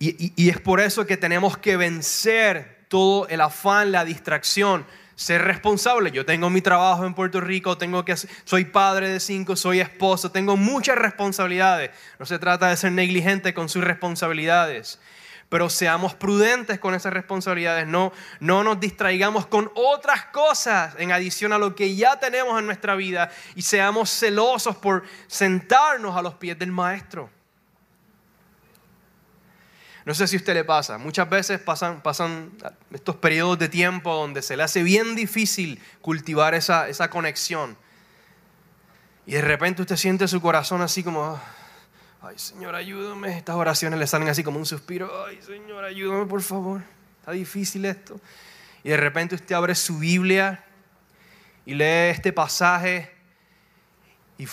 Y, 0.00 0.48
es 0.48 0.60
por 0.60 0.80
eso 0.80 1.06
que 1.06 1.16
tenemos 1.16 1.56
que 1.56 1.76
vencer 1.76 2.86
todo 2.88 3.28
el 3.28 3.40
afán, 3.40 3.92
la 3.92 4.04
distracción, 4.04 4.84
ser 5.14 5.42
responsable. 5.42 6.10
Yo 6.10 6.24
tengo 6.24 6.50
mi 6.50 6.60
trabajo 6.60 7.04
en 7.06 7.14
Puerto 7.14 7.40
Rico, 7.40 7.78
tengo 7.78 8.04
que, 8.04 8.16
soy 8.16 8.64
padre 8.64 9.08
de 9.08 9.20
cinco, 9.20 9.56
soy 9.56 9.80
esposo, 9.80 10.30
tengo 10.30 10.56
muchas 10.56 10.96
responsabilidades. 10.96 11.90
No 12.18 12.26
se 12.26 12.38
trata 12.38 12.68
de 12.68 12.76
ser 12.76 12.92
negligente 12.92 13.54
con 13.54 13.68
sus 13.68 13.84
responsabilidades 13.84 14.98
pero 15.52 15.68
seamos 15.68 16.14
prudentes 16.14 16.78
con 16.78 16.94
esas 16.94 17.12
responsabilidades, 17.12 17.86
no, 17.86 18.10
no 18.40 18.64
nos 18.64 18.80
distraigamos 18.80 19.46
con 19.46 19.70
otras 19.74 20.24
cosas 20.32 20.94
en 20.96 21.12
adición 21.12 21.52
a 21.52 21.58
lo 21.58 21.74
que 21.74 21.94
ya 21.94 22.18
tenemos 22.18 22.58
en 22.58 22.64
nuestra 22.64 22.94
vida 22.94 23.30
y 23.54 23.60
seamos 23.60 24.08
celosos 24.08 24.76
por 24.76 25.02
sentarnos 25.26 26.16
a 26.16 26.22
los 26.22 26.36
pies 26.36 26.58
del 26.58 26.72
Maestro. 26.72 27.28
No 30.04 30.14
sé 30.14 30.26
si 30.26 30.36
a 30.36 30.38
usted 30.38 30.54
le 30.54 30.64
pasa, 30.64 30.98
muchas 30.98 31.30
veces 31.30 31.60
pasan, 31.60 32.02
pasan 32.02 32.52
estos 32.90 33.16
periodos 33.16 33.58
de 33.58 33.68
tiempo 33.68 34.14
donde 34.14 34.42
se 34.42 34.56
le 34.56 34.64
hace 34.64 34.82
bien 34.82 35.14
difícil 35.14 35.80
cultivar 36.00 36.54
esa, 36.54 36.88
esa 36.88 37.08
conexión. 37.08 37.76
Y 39.26 39.32
de 39.32 39.42
repente 39.42 39.82
usted 39.82 39.96
siente 39.96 40.26
su 40.26 40.40
corazón 40.40 40.82
así 40.82 41.04
como, 41.04 41.40
Ay, 42.24 42.38
Señor, 42.38 42.76
ayúdame. 42.76 43.36
Estas 43.36 43.56
oraciones 43.56 43.98
le 43.98 44.06
salen 44.06 44.28
así 44.28 44.44
como 44.44 44.58
un 44.58 44.66
suspiro. 44.66 45.26
Ay, 45.26 45.40
Señor, 45.42 45.84
ayúdame, 45.84 46.24
por 46.26 46.40
favor. 46.40 46.80
Está 47.18 47.32
difícil 47.32 47.84
esto. 47.84 48.20
Y 48.84 48.90
de 48.90 48.96
repente 48.96 49.34
usted 49.34 49.56
abre 49.56 49.74
su 49.74 49.98
Biblia 49.98 50.64
y 51.66 51.74
lee 51.74 52.10
este 52.10 52.32
pasaje 52.32 53.12
y 54.38 54.46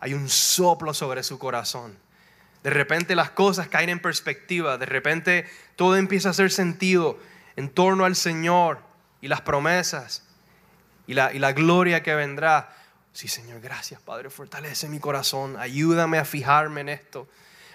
hay 0.00 0.14
un 0.14 0.28
soplo 0.28 0.92
sobre 0.92 1.22
su 1.22 1.38
corazón. 1.38 1.96
De 2.62 2.70
repente 2.70 3.14
las 3.14 3.30
cosas 3.30 3.68
caen 3.68 3.88
en 3.88 4.00
perspectiva. 4.00 4.78
De 4.78 4.86
repente 4.86 5.46
todo 5.76 5.96
empieza 5.96 6.28
a 6.28 6.30
hacer 6.32 6.50
sentido 6.50 7.18
en 7.56 7.68
torno 7.68 8.04
al 8.04 8.16
Señor 8.16 8.80
y 9.20 9.28
las 9.28 9.40
promesas 9.40 10.24
y 11.06 11.14
la, 11.14 11.32
y 11.32 11.38
la 11.38 11.52
gloria 11.52 12.02
que 12.02 12.14
vendrá. 12.14 12.74
Sí, 13.12 13.28
Señor, 13.28 13.60
gracias, 13.60 14.00
Padre. 14.00 14.30
Fortalece 14.30 14.88
mi 14.88 15.00
corazón. 15.00 15.56
Ayúdame 15.58 16.18
a 16.18 16.24
fijarme 16.24 16.82
en 16.82 16.88
esto. 16.90 17.28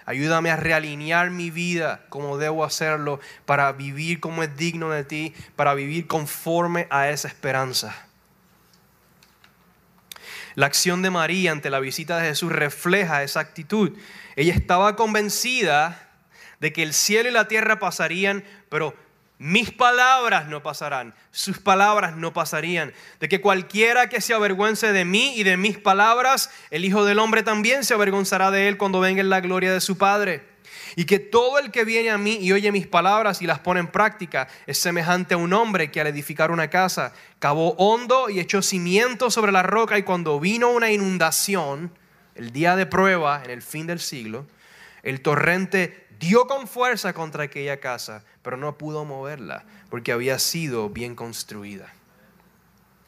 Ayúdame 0.06 0.52
a 0.52 0.58
realinear 0.58 1.30
mi 1.30 1.50
vida 1.50 2.06
como 2.10 2.38
debo 2.38 2.66
hacerlo 2.66 3.22
para 3.46 3.72
vivir 3.72 4.20
como 4.20 4.44
es 4.44 4.56
digno 4.58 4.90
de 4.90 5.06
ti, 5.06 5.34
para 5.56 5.74
vivir 5.74 6.08
conforme 6.08 6.88
a 6.90 7.10
esa 7.10 7.30
esperanza. 7.30 7.96
La 10.56 10.66
acción 10.66 11.02
de 11.02 11.10
María 11.10 11.52
ante 11.52 11.70
la 11.70 11.80
visita 11.80 12.18
de 12.18 12.28
Jesús 12.28 12.52
refleja 12.52 13.24
esa 13.24 13.40
actitud. 13.40 13.98
Ella 14.36 14.54
estaba 14.54 14.96
convencida 14.96 16.10
de 16.60 16.74
que 16.74 16.84
el 16.84 16.94
cielo 16.94 17.30
y 17.30 17.34
la 17.34 17.48
tierra 17.48 17.80
pasarían, 17.80 18.44
pero 18.70 18.96
mis 19.38 19.72
palabras 19.72 20.48
no 20.48 20.64
pasarán, 20.64 21.14
sus 21.32 21.58
palabras 21.58 22.16
no 22.16 22.32
pasarían. 22.32 22.94
De 23.20 23.28
que 23.28 23.42
cualquiera 23.42 24.08
que 24.08 24.22
se 24.22 24.34
avergüence 24.34 24.94
de 24.94 25.04
mí 25.04 25.34
y 25.36 25.44
de 25.44 25.58
mis 25.58 25.78
palabras, 25.78 26.50
el 26.72 26.86
Hijo 26.86 27.04
del 27.04 27.20
Hombre 27.20 27.44
también 27.44 27.84
se 27.84 27.94
avergonzará 27.94 28.52
de 28.52 28.70
él 28.70 28.78
cuando 28.78 29.02
venga 29.02 29.20
en 29.20 29.30
la 29.30 29.42
gloria 29.42 29.74
de 29.74 29.82
su 29.82 29.98
Padre. 29.98 30.54
Y 30.96 31.06
que 31.06 31.20
todo 31.20 31.60
el 31.60 31.72
que 31.72 31.84
viene 31.84 32.10
a 32.12 32.18
mí 32.18 32.38
y 32.40 32.52
oye 32.54 32.72
mis 32.72 32.88
palabras 32.88 33.42
y 33.42 33.48
las 33.48 33.60
pone 33.60 33.80
en 33.80 33.88
práctica 33.88 34.48
es 34.68 34.78
semejante 34.78 35.34
a 35.34 35.38
un 35.38 35.52
hombre 35.52 35.92
que 35.92 36.00
al 36.00 36.08
edificar 36.08 36.52
una 36.52 36.70
casa 36.70 37.14
cavó 37.40 37.74
hondo 37.74 38.30
y 38.30 38.40
echó 38.40 38.62
cimiento 38.62 39.32
sobre 39.32 39.52
la 39.52 39.64
roca 39.64 39.98
y 39.98 40.04
cuando 40.04 40.40
vino 40.40 40.70
una 40.70 40.92
inundación, 40.92 41.92
el 42.36 42.52
día 42.52 42.76
de 42.76 42.86
prueba 42.86 43.44
en 43.44 43.52
el 43.52 43.62
fin 43.62 43.88
del 43.88 44.00
siglo, 44.00 44.46
el 45.04 45.22
torrente 45.22 46.08
dio 46.20 46.48
con 46.48 46.68
fuerza 46.68 47.14
contra 47.14 47.44
aquella 47.44 47.80
casa, 47.80 48.24
pero 48.42 48.58
no 48.58 48.78
pudo 48.78 49.06
moverla 49.06 49.66
porque 49.90 50.12
había 50.12 50.40
sido 50.40 50.90
bien 50.90 51.16
construida. 51.16 51.94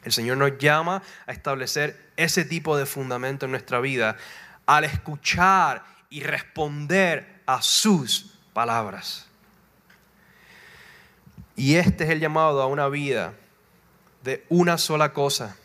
El 0.04 0.12
Señor 0.12 0.36
nos 0.36 0.58
llama 0.58 1.02
a 1.26 1.32
establecer 1.32 2.10
ese 2.16 2.44
tipo 2.44 2.76
de 2.76 2.86
fundamento 2.86 3.46
en 3.46 3.50
nuestra 3.50 3.80
vida 3.80 4.16
al 4.64 4.84
escuchar 4.84 5.84
y 6.10 6.22
responder 6.22 7.42
a 7.46 7.60
sus 7.62 8.38
palabras. 8.52 9.26
Y 11.56 11.76
este 11.76 12.04
es 12.04 12.10
el 12.10 12.20
llamado 12.20 12.62
a 12.62 12.66
una 12.66 12.88
vida 12.88 13.34
de 14.22 14.44
una 14.48 14.78
sola 14.78 15.12
cosa, 15.12 15.56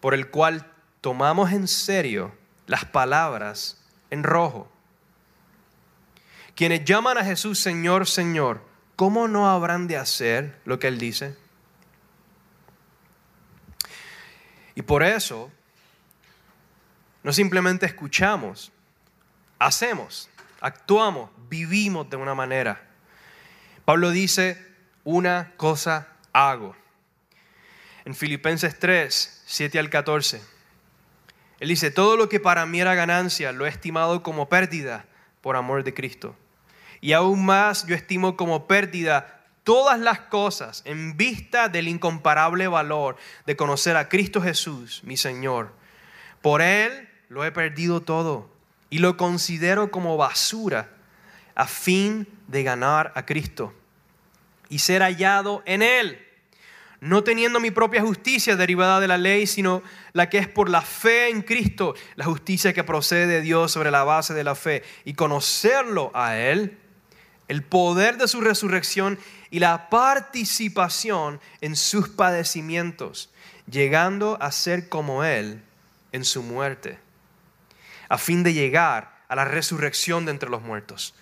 por 0.00 0.14
el 0.14 0.28
cual 0.30 0.70
tomamos 1.00 1.52
en 1.52 1.68
serio 1.68 2.32
las 2.66 2.84
palabras 2.84 3.82
en 4.10 4.22
rojo 4.22 4.70
quienes 6.56 6.86
llaman 6.86 7.18
a 7.18 7.24
Jesús 7.24 7.60
Señor, 7.60 8.08
Señor, 8.08 8.62
¿cómo 8.96 9.28
no 9.28 9.48
habrán 9.48 9.86
de 9.86 9.98
hacer 9.98 10.58
lo 10.64 10.78
que 10.78 10.88
Él 10.88 10.98
dice? 10.98 11.36
Y 14.74 14.80
por 14.80 15.02
eso, 15.02 15.52
no 17.22 17.32
simplemente 17.34 17.84
escuchamos, 17.84 18.72
hacemos, 19.58 20.30
actuamos, 20.60 21.30
vivimos 21.50 22.08
de 22.08 22.16
una 22.16 22.34
manera. 22.34 22.88
Pablo 23.84 24.10
dice, 24.10 24.74
una 25.04 25.52
cosa 25.58 26.08
hago. 26.32 26.74
En 28.06 28.14
Filipenses 28.14 28.78
3, 28.78 29.42
7 29.44 29.78
al 29.78 29.90
14. 29.90 30.40
Él 31.60 31.68
dice, 31.68 31.90
todo 31.90 32.16
lo 32.16 32.28
que 32.28 32.40
para 32.40 32.66
mí 32.66 32.80
era 32.80 32.94
ganancia 32.94 33.52
lo 33.52 33.66
he 33.66 33.68
estimado 33.68 34.22
como 34.22 34.48
pérdida 34.48 35.06
por 35.40 35.56
amor 35.56 35.84
de 35.84 35.94
Cristo. 35.94 36.36
Y 37.00 37.12
aún 37.12 37.44
más 37.44 37.86
yo 37.86 37.94
estimo 37.94 38.36
como 38.36 38.66
pérdida 38.66 39.44
todas 39.64 39.98
las 39.98 40.20
cosas 40.20 40.82
en 40.84 41.16
vista 41.16 41.68
del 41.68 41.88
incomparable 41.88 42.68
valor 42.68 43.16
de 43.46 43.56
conocer 43.56 43.96
a 43.96 44.08
Cristo 44.08 44.40
Jesús, 44.40 45.02
mi 45.04 45.16
Señor. 45.16 45.72
Por 46.42 46.62
Él 46.62 47.08
lo 47.28 47.44
he 47.44 47.52
perdido 47.52 48.02
todo 48.02 48.50
y 48.90 48.98
lo 48.98 49.16
considero 49.16 49.90
como 49.90 50.16
basura 50.16 50.90
a 51.54 51.66
fin 51.66 52.28
de 52.46 52.62
ganar 52.62 53.12
a 53.16 53.26
Cristo 53.26 53.72
y 54.68 54.78
ser 54.80 55.02
hallado 55.02 55.62
en 55.66 55.82
Él, 55.82 56.25
no 57.06 57.22
teniendo 57.22 57.60
mi 57.60 57.70
propia 57.70 58.02
justicia 58.02 58.56
derivada 58.56 59.00
de 59.00 59.08
la 59.08 59.16
ley, 59.16 59.46
sino 59.46 59.82
la 60.12 60.28
que 60.28 60.38
es 60.38 60.48
por 60.48 60.68
la 60.68 60.82
fe 60.82 61.28
en 61.28 61.42
Cristo, 61.42 61.94
la 62.16 62.24
justicia 62.24 62.72
que 62.72 62.84
procede 62.84 63.26
de 63.26 63.42
Dios 63.42 63.72
sobre 63.72 63.90
la 63.90 64.02
base 64.02 64.34
de 64.34 64.44
la 64.44 64.54
fe, 64.54 64.82
y 65.04 65.14
conocerlo 65.14 66.10
a 66.14 66.36
Él 66.36 66.78
el 67.48 67.62
poder 67.62 68.18
de 68.18 68.26
su 68.26 68.40
resurrección 68.40 69.18
y 69.50 69.60
la 69.60 69.88
participación 69.88 71.40
en 71.60 71.76
sus 71.76 72.08
padecimientos, 72.08 73.32
llegando 73.70 74.36
a 74.40 74.50
ser 74.50 74.88
como 74.88 75.22
Él 75.22 75.62
en 76.10 76.24
su 76.24 76.42
muerte, 76.42 76.98
a 78.08 78.18
fin 78.18 78.42
de 78.42 78.52
llegar 78.52 79.16
a 79.28 79.36
la 79.36 79.44
resurrección 79.44 80.24
de 80.24 80.32
entre 80.32 80.50
los 80.50 80.62
muertos. 80.62 81.14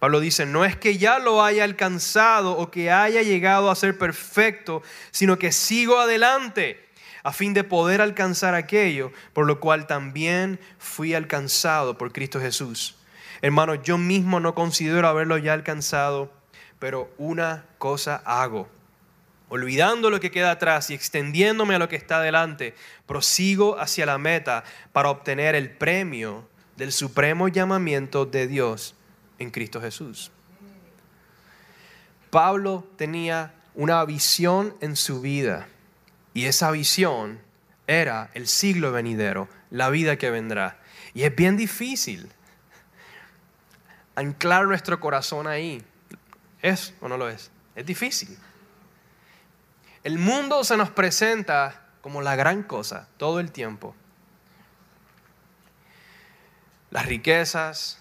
Pablo 0.00 0.18
dice, 0.18 0.46
no 0.46 0.64
es 0.64 0.76
que 0.76 0.96
ya 0.96 1.18
lo 1.18 1.44
haya 1.44 1.62
alcanzado 1.62 2.56
o 2.56 2.70
que 2.70 2.90
haya 2.90 3.20
llegado 3.20 3.70
a 3.70 3.76
ser 3.76 3.98
perfecto, 3.98 4.82
sino 5.10 5.38
que 5.38 5.52
sigo 5.52 5.98
adelante 5.98 6.88
a 7.22 7.32
fin 7.32 7.52
de 7.52 7.64
poder 7.64 8.00
alcanzar 8.00 8.54
aquello 8.54 9.12
por 9.34 9.46
lo 9.46 9.60
cual 9.60 9.86
también 9.86 10.58
fui 10.78 11.12
alcanzado 11.12 11.98
por 11.98 12.14
Cristo 12.14 12.40
Jesús. 12.40 12.96
Hermano, 13.42 13.74
yo 13.74 13.98
mismo 13.98 14.40
no 14.40 14.54
considero 14.54 15.06
haberlo 15.06 15.36
ya 15.36 15.52
alcanzado, 15.52 16.32
pero 16.78 17.12
una 17.18 17.66
cosa 17.76 18.22
hago. 18.24 18.70
Olvidando 19.50 20.08
lo 20.08 20.18
que 20.18 20.30
queda 20.30 20.52
atrás 20.52 20.88
y 20.88 20.94
extendiéndome 20.94 21.74
a 21.74 21.78
lo 21.78 21.90
que 21.90 21.96
está 21.96 22.18
adelante, 22.18 22.74
prosigo 23.04 23.78
hacia 23.78 24.06
la 24.06 24.16
meta 24.16 24.64
para 24.92 25.10
obtener 25.10 25.54
el 25.54 25.70
premio 25.70 26.48
del 26.78 26.90
supremo 26.90 27.48
llamamiento 27.48 28.24
de 28.24 28.46
Dios 28.46 28.94
en 29.40 29.50
Cristo 29.50 29.80
Jesús. 29.80 30.30
Pablo 32.30 32.86
tenía 32.96 33.54
una 33.74 34.04
visión 34.04 34.76
en 34.80 34.94
su 34.94 35.20
vida 35.20 35.66
y 36.32 36.44
esa 36.44 36.70
visión 36.70 37.40
era 37.88 38.30
el 38.34 38.46
siglo 38.46 38.92
venidero, 38.92 39.48
la 39.70 39.90
vida 39.90 40.16
que 40.16 40.30
vendrá. 40.30 40.78
Y 41.12 41.24
es 41.24 41.34
bien 41.34 41.56
difícil 41.56 42.30
anclar 44.14 44.66
nuestro 44.66 45.00
corazón 45.00 45.48
ahí. 45.48 45.82
¿Es 46.62 46.94
o 47.00 47.08
no 47.08 47.16
lo 47.16 47.28
es? 47.28 47.50
Es 47.74 47.84
difícil. 47.84 48.38
El 50.04 50.18
mundo 50.18 50.62
se 50.62 50.76
nos 50.76 50.90
presenta 50.90 51.88
como 52.00 52.22
la 52.22 52.36
gran 52.36 52.62
cosa 52.62 53.08
todo 53.16 53.40
el 53.40 53.50
tiempo. 53.50 53.94
Las 56.90 57.06
riquezas, 57.06 57.98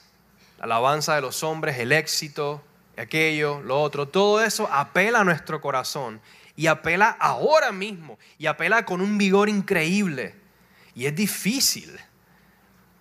la 0.60 0.66
alabanza 0.66 1.16
de 1.16 1.22
los 1.22 1.42
hombres, 1.44 1.80
el 1.80 1.92
éxito, 1.92 2.62
aquello, 2.98 3.62
lo 3.62 3.82
otro, 3.82 4.08
todo 4.08 4.44
eso 4.44 4.68
apela 4.72 5.22
a 5.22 5.24
nuestro 5.24 5.62
corazón 5.62 6.22
y 6.56 6.68
apela 6.68 7.16
ahora 7.20 7.72
mismo 7.72 8.20
y 8.38 8.46
apela 8.46 8.84
con 8.86 9.00
un 9.00 9.18
vigor 9.18 9.48
increíble. 9.48 10.36
Y 10.94 11.06
es 11.06 11.16
difícil 11.16 11.98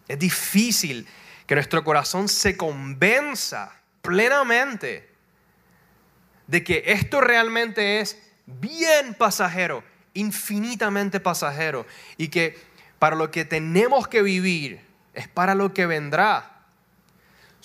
Es 0.07 0.19
difícil 0.19 1.07
que 1.47 1.55
nuestro 1.55 1.83
corazón 1.83 2.29
se 2.29 2.57
convenza 2.57 3.73
plenamente 4.03 5.09
de 6.47 6.62
que 6.62 6.85
esto 6.87 7.21
realmente 7.21 8.00
es 8.00 8.17
bien 8.47 9.15
pasajero, 9.15 9.83
infinitamente 10.15 11.21
pasajero, 11.21 11.87
y 12.17 12.29
que 12.29 12.59
para 12.99 13.17
lo 13.17 13.31
que 13.31 13.45
tenemos 13.45 14.09
que 14.09 14.23
vivir 14.23 14.81
es 15.12 15.29
para 15.29 15.55
lo 15.55 15.75
que 15.75 15.87
vendrá. 15.87 16.58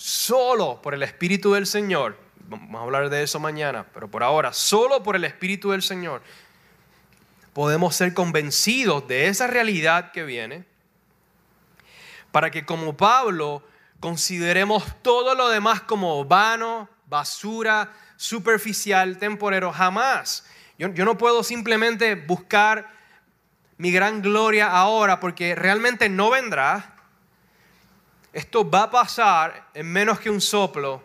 Solo 0.06 0.82
por 0.82 0.92
el 0.92 1.02
Espíritu 1.02 1.54
del 1.54 1.66
Señor, 1.66 2.18
vamos 2.46 2.78
a 2.78 2.84
hablar 2.84 3.08
de 3.08 3.22
eso 3.22 3.40
mañana, 3.40 3.86
pero 3.94 4.06
por 4.06 4.22
ahora, 4.22 4.52
solo 4.52 5.02
por 5.02 5.16
el 5.16 5.24
Espíritu 5.24 5.70
del 5.70 5.80
Señor, 5.80 6.20
podemos 7.54 7.96
ser 7.96 8.12
convencidos 8.12 9.08
de 9.08 9.28
esa 9.28 9.46
realidad 9.46 10.12
que 10.12 10.24
viene, 10.24 10.66
para 12.32 12.50
que 12.50 12.66
como 12.66 12.94
Pablo 12.98 13.62
consideremos 13.98 14.84
todo 15.00 15.34
lo 15.34 15.48
demás 15.48 15.80
como 15.80 16.22
vano, 16.26 16.90
basura, 17.06 17.90
superficial, 18.16 19.16
temporero, 19.16 19.72
jamás. 19.72 20.44
Yo, 20.78 20.88
yo, 20.88 21.06
no 21.06 21.16
puedo 21.16 21.42
simplemente 21.42 22.14
buscar 22.14 22.92
mi 23.78 23.90
gran 23.90 24.20
gloria 24.20 24.70
ahora 24.70 25.18
porque 25.18 25.54
realmente 25.54 26.10
no 26.10 26.28
vendrá. 26.28 26.93
Esto 28.34 28.68
va 28.68 28.82
a 28.82 28.90
pasar 28.90 29.70
en 29.74 29.86
menos 29.86 30.18
que 30.18 30.28
un 30.28 30.40
soplo. 30.40 31.00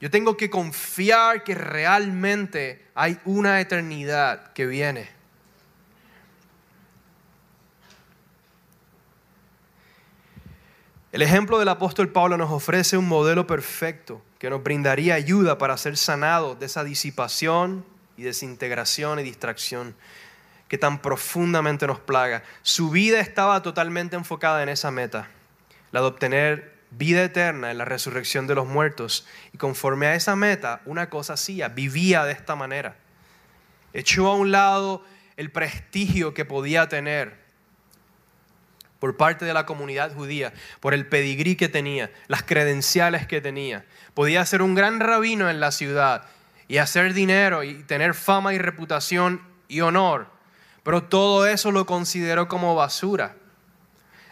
Yo 0.00 0.10
tengo 0.10 0.38
que 0.38 0.48
confiar 0.48 1.44
que 1.44 1.54
realmente 1.54 2.86
hay 2.94 3.20
una 3.26 3.60
eternidad 3.60 4.54
que 4.54 4.64
viene. 4.66 5.10
El 11.12 11.20
ejemplo 11.20 11.58
del 11.58 11.68
apóstol 11.68 12.08
Pablo 12.08 12.38
nos 12.38 12.50
ofrece 12.50 12.96
un 12.96 13.06
modelo 13.06 13.46
perfecto 13.46 14.22
que 14.38 14.48
nos 14.48 14.62
brindaría 14.62 15.14
ayuda 15.14 15.58
para 15.58 15.76
ser 15.76 15.98
sanados 15.98 16.58
de 16.58 16.66
esa 16.66 16.84
disipación 16.84 17.84
y 18.16 18.22
desintegración 18.22 19.18
y 19.18 19.22
distracción 19.22 19.94
que 20.68 20.78
tan 20.78 21.02
profundamente 21.02 21.86
nos 21.86 22.00
plaga. 22.00 22.42
Su 22.62 22.88
vida 22.88 23.20
estaba 23.20 23.60
totalmente 23.62 24.16
enfocada 24.16 24.62
en 24.62 24.70
esa 24.70 24.90
meta, 24.90 25.28
la 25.96 26.02
de 26.02 26.08
obtener 26.08 26.74
vida 26.90 27.24
eterna 27.24 27.70
en 27.70 27.78
la 27.78 27.86
resurrección 27.86 28.46
de 28.46 28.54
los 28.54 28.66
muertos. 28.66 29.26
Y 29.54 29.56
conforme 29.56 30.06
a 30.06 30.14
esa 30.14 30.36
meta, 30.36 30.82
una 30.84 31.08
cosa 31.08 31.32
hacía, 31.32 31.68
vivía 31.68 32.24
de 32.24 32.32
esta 32.32 32.54
manera. 32.54 32.96
Echó 33.94 34.26
a 34.26 34.34
un 34.34 34.52
lado 34.52 35.02
el 35.38 35.50
prestigio 35.50 36.34
que 36.34 36.44
podía 36.44 36.86
tener 36.90 37.38
por 38.98 39.16
parte 39.16 39.46
de 39.46 39.54
la 39.54 39.64
comunidad 39.64 40.12
judía, 40.12 40.52
por 40.80 40.92
el 40.92 41.06
pedigrí 41.06 41.56
que 41.56 41.70
tenía, 41.70 42.10
las 42.28 42.42
credenciales 42.42 43.26
que 43.26 43.40
tenía. 43.40 43.86
Podía 44.12 44.44
ser 44.44 44.60
un 44.60 44.74
gran 44.74 45.00
rabino 45.00 45.48
en 45.48 45.60
la 45.60 45.72
ciudad 45.72 46.26
y 46.68 46.76
hacer 46.76 47.14
dinero 47.14 47.62
y 47.62 47.84
tener 47.84 48.12
fama 48.12 48.52
y 48.52 48.58
reputación 48.58 49.40
y 49.66 49.80
honor, 49.80 50.26
pero 50.82 51.04
todo 51.04 51.46
eso 51.46 51.72
lo 51.72 51.86
consideró 51.86 52.48
como 52.48 52.74
basura, 52.74 53.34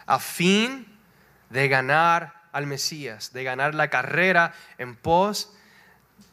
a 0.05 0.19
fin 0.19 0.94
de 1.49 1.67
ganar 1.67 2.33
al 2.51 2.67
Mesías, 2.67 3.33
de 3.33 3.43
ganar 3.43 3.75
la 3.75 3.89
carrera 3.89 4.53
en 4.77 4.95
pos 4.95 5.53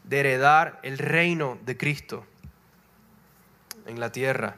de 0.03 0.19
heredar 0.19 0.79
el 0.83 0.97
reino 0.97 1.57
de 1.65 1.77
Cristo 1.77 2.25
en 3.85 3.99
la 3.99 4.11
tierra 4.11 4.55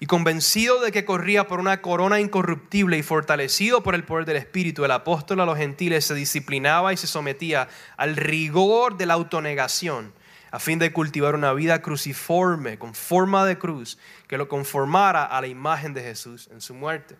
y 0.00 0.06
convencido 0.06 0.80
de 0.80 0.92
que 0.92 1.04
corría 1.04 1.46
por 1.46 1.60
una 1.60 1.82
corona 1.82 2.20
incorruptible 2.20 2.96
y 2.96 3.02
fortalecido 3.02 3.82
por 3.82 3.94
el 3.94 4.04
poder 4.04 4.24
del 4.24 4.38
Espíritu, 4.38 4.84
el 4.84 4.90
apóstol 4.92 5.40
a 5.40 5.46
los 5.46 5.58
gentiles 5.58 6.06
se 6.06 6.14
disciplinaba 6.14 6.92
y 6.92 6.96
se 6.96 7.06
sometía 7.06 7.68
al 7.98 8.16
rigor 8.16 8.96
de 8.96 9.06
la 9.06 9.14
autonegación 9.14 10.14
a 10.52 10.58
fin 10.58 10.78
de 10.80 10.92
cultivar 10.92 11.36
una 11.36 11.52
vida 11.52 11.80
cruciforme, 11.80 12.76
con 12.76 12.94
forma 12.94 13.44
de 13.44 13.56
cruz, 13.56 13.98
que 14.26 14.36
lo 14.36 14.48
conformara 14.48 15.24
a 15.24 15.40
la 15.40 15.46
imagen 15.46 15.94
de 15.94 16.02
Jesús 16.02 16.48
en 16.50 16.60
su 16.60 16.74
muerte. 16.74 17.16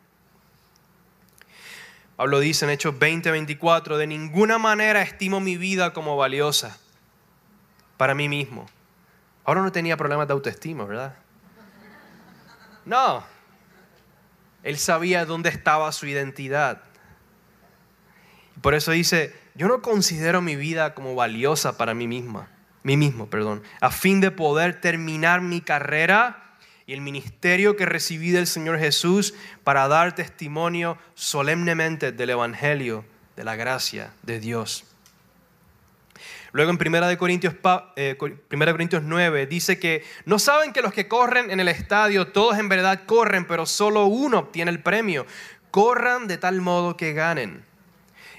Pablo 2.21 2.39
dice 2.39 2.67
en 2.67 2.71
Hechos 2.73 2.97
20:24, 2.99 3.97
de 3.97 4.07
ninguna 4.07 4.59
manera 4.59 5.01
estimo 5.01 5.41
mi 5.41 5.57
vida 5.57 5.95
como 5.95 6.19
valiosa 6.19 6.77
para 7.97 8.15
mí 8.15 8.29
mismo. 8.29 8.67
Ahora 9.43 9.63
no 9.63 9.73
tenía 9.73 9.97
problemas 9.97 10.27
de 10.27 10.35
autoestima, 10.35 10.85
¿verdad? 10.85 11.17
No. 12.85 13.25
Él 14.63 14.77
sabía 14.77 15.25
dónde 15.25 15.49
estaba 15.49 15.91
su 15.93 16.05
identidad. 16.05 16.83
Por 18.61 18.75
eso 18.75 18.91
dice, 18.91 19.35
yo 19.55 19.67
no 19.67 19.81
considero 19.81 20.43
mi 20.43 20.57
vida 20.57 20.93
como 20.93 21.15
valiosa 21.15 21.79
para 21.79 21.95
mí 21.95 22.07
misma, 22.07 22.51
mismo, 22.83 23.31
perdón, 23.31 23.63
a 23.81 23.91
fin 23.91 24.21
de 24.21 24.31
poder 24.31 24.79
terminar 24.79 25.41
mi 25.41 25.63
carrera 25.63 26.50
y 26.91 26.93
el 26.93 27.03
ministerio 27.03 27.77
que 27.77 27.87
recibí 27.87 28.33
del 28.33 28.49
Señor 28.49 28.81
Jesús 28.81 29.33
para 29.63 29.87
dar 29.87 30.17
testimonio 30.17 30.99
solemnemente 31.15 32.11
del 32.11 32.31
evangelio 32.31 33.05
de 33.37 33.45
la 33.45 33.55
gracia 33.55 34.13
de 34.25 34.41
Dios. 34.41 34.83
Luego 36.51 36.73
en 36.73 36.79
1 36.85 37.17
Corintios, 37.17 37.55
eh, 37.95 38.17
Corintios 38.19 39.05
9 39.05 39.47
dice 39.47 39.79
que 39.79 40.05
no 40.25 40.41
saben 40.41 40.73
que 40.73 40.83
los 40.83 40.93
que 40.93 41.07
corren 41.07 41.53
en 41.53 41.61
el 41.61 41.69
estadio, 41.69 42.27
todos 42.33 42.59
en 42.59 42.69
verdad 42.69 43.03
corren, 43.07 43.47
pero 43.47 43.67
solo 43.67 44.07
uno 44.07 44.41
obtiene 44.41 44.73
el 44.73 44.83
premio. 44.83 45.27
Corran 45.71 46.27
de 46.27 46.39
tal 46.39 46.61
modo 46.61 46.97
que 46.97 47.13
ganen. 47.13 47.70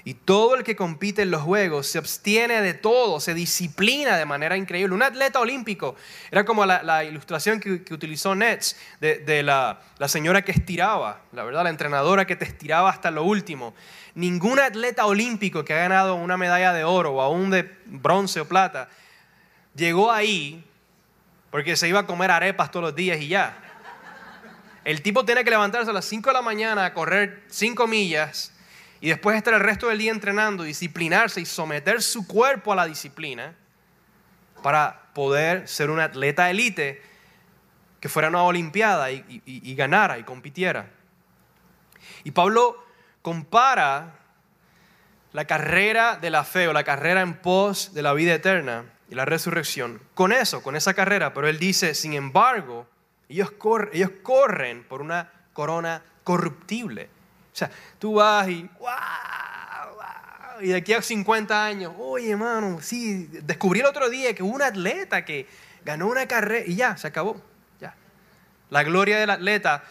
Y 0.04 0.14
todo 0.14 0.56
el 0.56 0.64
que 0.64 0.74
compite 0.74 1.22
en 1.22 1.30
los 1.30 1.42
juegos 1.42 1.86
se 1.86 1.98
abstiene 1.98 2.60
de 2.60 2.74
todo, 2.74 3.20
se 3.20 3.34
disciplina 3.34 4.16
de 4.16 4.24
manera 4.24 4.56
increíble. 4.56 4.94
Un 4.94 5.02
atleta 5.02 5.38
olímpico, 5.38 5.94
era 6.30 6.44
como 6.44 6.66
la, 6.66 7.04
ilustración 7.04 7.60
que, 7.60 7.84
utilizó 7.92 8.34
Nets 8.34 8.76
de, 9.00 9.42
la, 9.44 9.80
señora 10.06 10.42
que 10.42 10.50
estiraba, 10.50 11.22
la 11.32 11.44
verdad, 11.44 11.62
la 11.62 11.70
entrenadora 11.70 12.26
que 12.26 12.34
te 12.34 12.44
estiraba 12.44 12.90
hasta 12.90 13.12
lo 13.12 13.22
último. 13.22 13.74
Ningún 14.16 14.58
atleta 14.58 15.06
olímpico 15.06 15.64
que 15.64 15.72
ha 15.72 15.78
ganado 15.78 16.16
una 16.16 16.36
medalla 16.36 16.72
de 16.72 16.82
oro 16.82 17.12
o 17.12 17.20
aún 17.20 17.50
de 17.50 17.70
bronce 17.86 18.40
o 18.40 18.48
plata 18.48 18.88
llegó 19.76 20.10
ahí 20.10 20.64
porque 21.52 21.76
se 21.76 21.88
iba 21.88 22.00
a 22.00 22.06
comer 22.06 22.30
arepas 22.32 22.70
todos 22.70 22.86
los 22.86 22.94
días 22.94 23.20
y 23.20 23.28
ya. 23.28 23.56
El 24.84 25.00
tipo 25.00 25.24
tiene 25.24 25.44
que 25.44 25.50
levantarse 25.50 25.90
a 25.90 25.92
las 25.92 26.06
5 26.06 26.30
de 26.30 26.34
la 26.34 26.42
mañana 26.42 26.86
a 26.86 26.92
correr 26.92 27.44
5 27.48 27.86
millas 27.86 28.52
y 29.02 29.08
después 29.08 29.36
estar 29.36 29.52
el 29.52 29.58
resto 29.58 29.88
del 29.88 29.98
día 29.98 30.12
entrenando, 30.12 30.62
disciplinarse 30.62 31.40
y 31.40 31.44
someter 31.44 32.00
su 32.02 32.24
cuerpo 32.24 32.72
a 32.72 32.76
la 32.76 32.86
disciplina 32.86 33.56
para 34.62 35.12
poder 35.12 35.66
ser 35.66 35.90
un 35.90 35.98
atleta 35.98 36.48
élite 36.48 37.02
que 37.98 38.08
fuera 38.08 38.28
a 38.28 38.30
una 38.30 38.44
olimpiada 38.44 39.10
y, 39.10 39.42
y 39.44 39.74
ganara 39.74 40.18
y 40.18 40.22
compitiera. 40.22 40.88
Y 42.22 42.30
Pablo 42.30 42.80
compara 43.22 44.20
la 45.32 45.46
carrera 45.46 46.16
de 46.16 46.30
la 46.30 46.44
fe 46.44 46.68
o 46.68 46.72
la 46.72 46.84
carrera 46.84 47.22
en 47.22 47.34
pos 47.34 47.94
de 47.94 48.02
la 48.02 48.12
vida 48.12 48.32
eterna 48.34 48.84
y 49.10 49.16
la 49.16 49.24
resurrección 49.24 50.00
con 50.14 50.30
eso, 50.30 50.62
con 50.62 50.76
esa 50.76 50.94
carrera. 50.94 51.34
Pero 51.34 51.48
él 51.48 51.58
dice, 51.58 51.96
sin 51.96 52.12
embargo, 52.12 52.86
ellos, 53.28 53.50
ellos 53.92 54.12
corren 54.22 54.84
por 54.84 55.02
una 55.02 55.28
corona 55.54 56.04
corruptible 56.22 57.10
o 57.52 57.56
sea, 57.56 57.70
tú 57.98 58.14
vas 58.14 58.48
y, 58.48 58.68
y 60.60 60.68
de 60.68 60.76
aquí 60.76 60.94
a 60.94 61.02
50 61.02 61.64
años, 61.64 61.92
oye 61.98 62.30
hermano, 62.30 62.80
sí, 62.80 63.28
descubrí 63.42 63.80
el 63.80 63.86
otro 63.86 64.08
día 64.08 64.34
que 64.34 64.42
hubo 64.42 64.54
un 64.54 64.62
atleta 64.62 65.24
que 65.24 65.46
ganó 65.84 66.06
una 66.06 66.26
carrera 66.26 66.64
y 66.66 66.76
ya, 66.76 66.96
se 66.96 67.06
acabó. 67.06 67.40
Ya. 67.80 67.94
La 68.70 68.82
gloria 68.84 69.18
del 69.18 69.30
atleta 69.30 69.84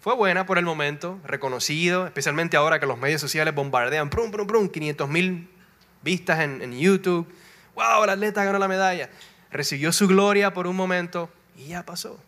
fue 0.00 0.14
buena 0.14 0.46
por 0.46 0.58
el 0.58 0.64
momento, 0.64 1.18
reconocido, 1.24 2.06
especialmente 2.06 2.56
ahora 2.56 2.78
que 2.78 2.86
los 2.86 2.98
medios 2.98 3.20
sociales 3.20 3.54
bombardean, 3.54 4.10
prum, 4.10 4.30
prum, 4.30 4.46
prum, 4.46 4.68
500 4.68 5.08
mil 5.08 5.48
vistas 6.02 6.40
en, 6.40 6.62
en 6.62 6.78
YouTube. 6.78 7.26
¡Wow! 7.74 8.04
El 8.04 8.10
atleta 8.10 8.44
ganó 8.44 8.58
la 8.58 8.68
medalla. 8.68 9.10
Recibió 9.50 9.92
su 9.92 10.06
gloria 10.06 10.52
por 10.52 10.66
un 10.66 10.76
momento 10.76 11.30
y 11.56 11.68
ya 11.68 11.84
pasó. 11.84 12.18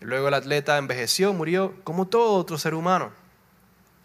luego 0.00 0.28
el 0.28 0.34
atleta 0.34 0.78
envejeció, 0.78 1.32
murió 1.32 1.74
como 1.84 2.06
todo 2.06 2.34
otro 2.34 2.58
ser 2.58 2.74
humano. 2.74 3.21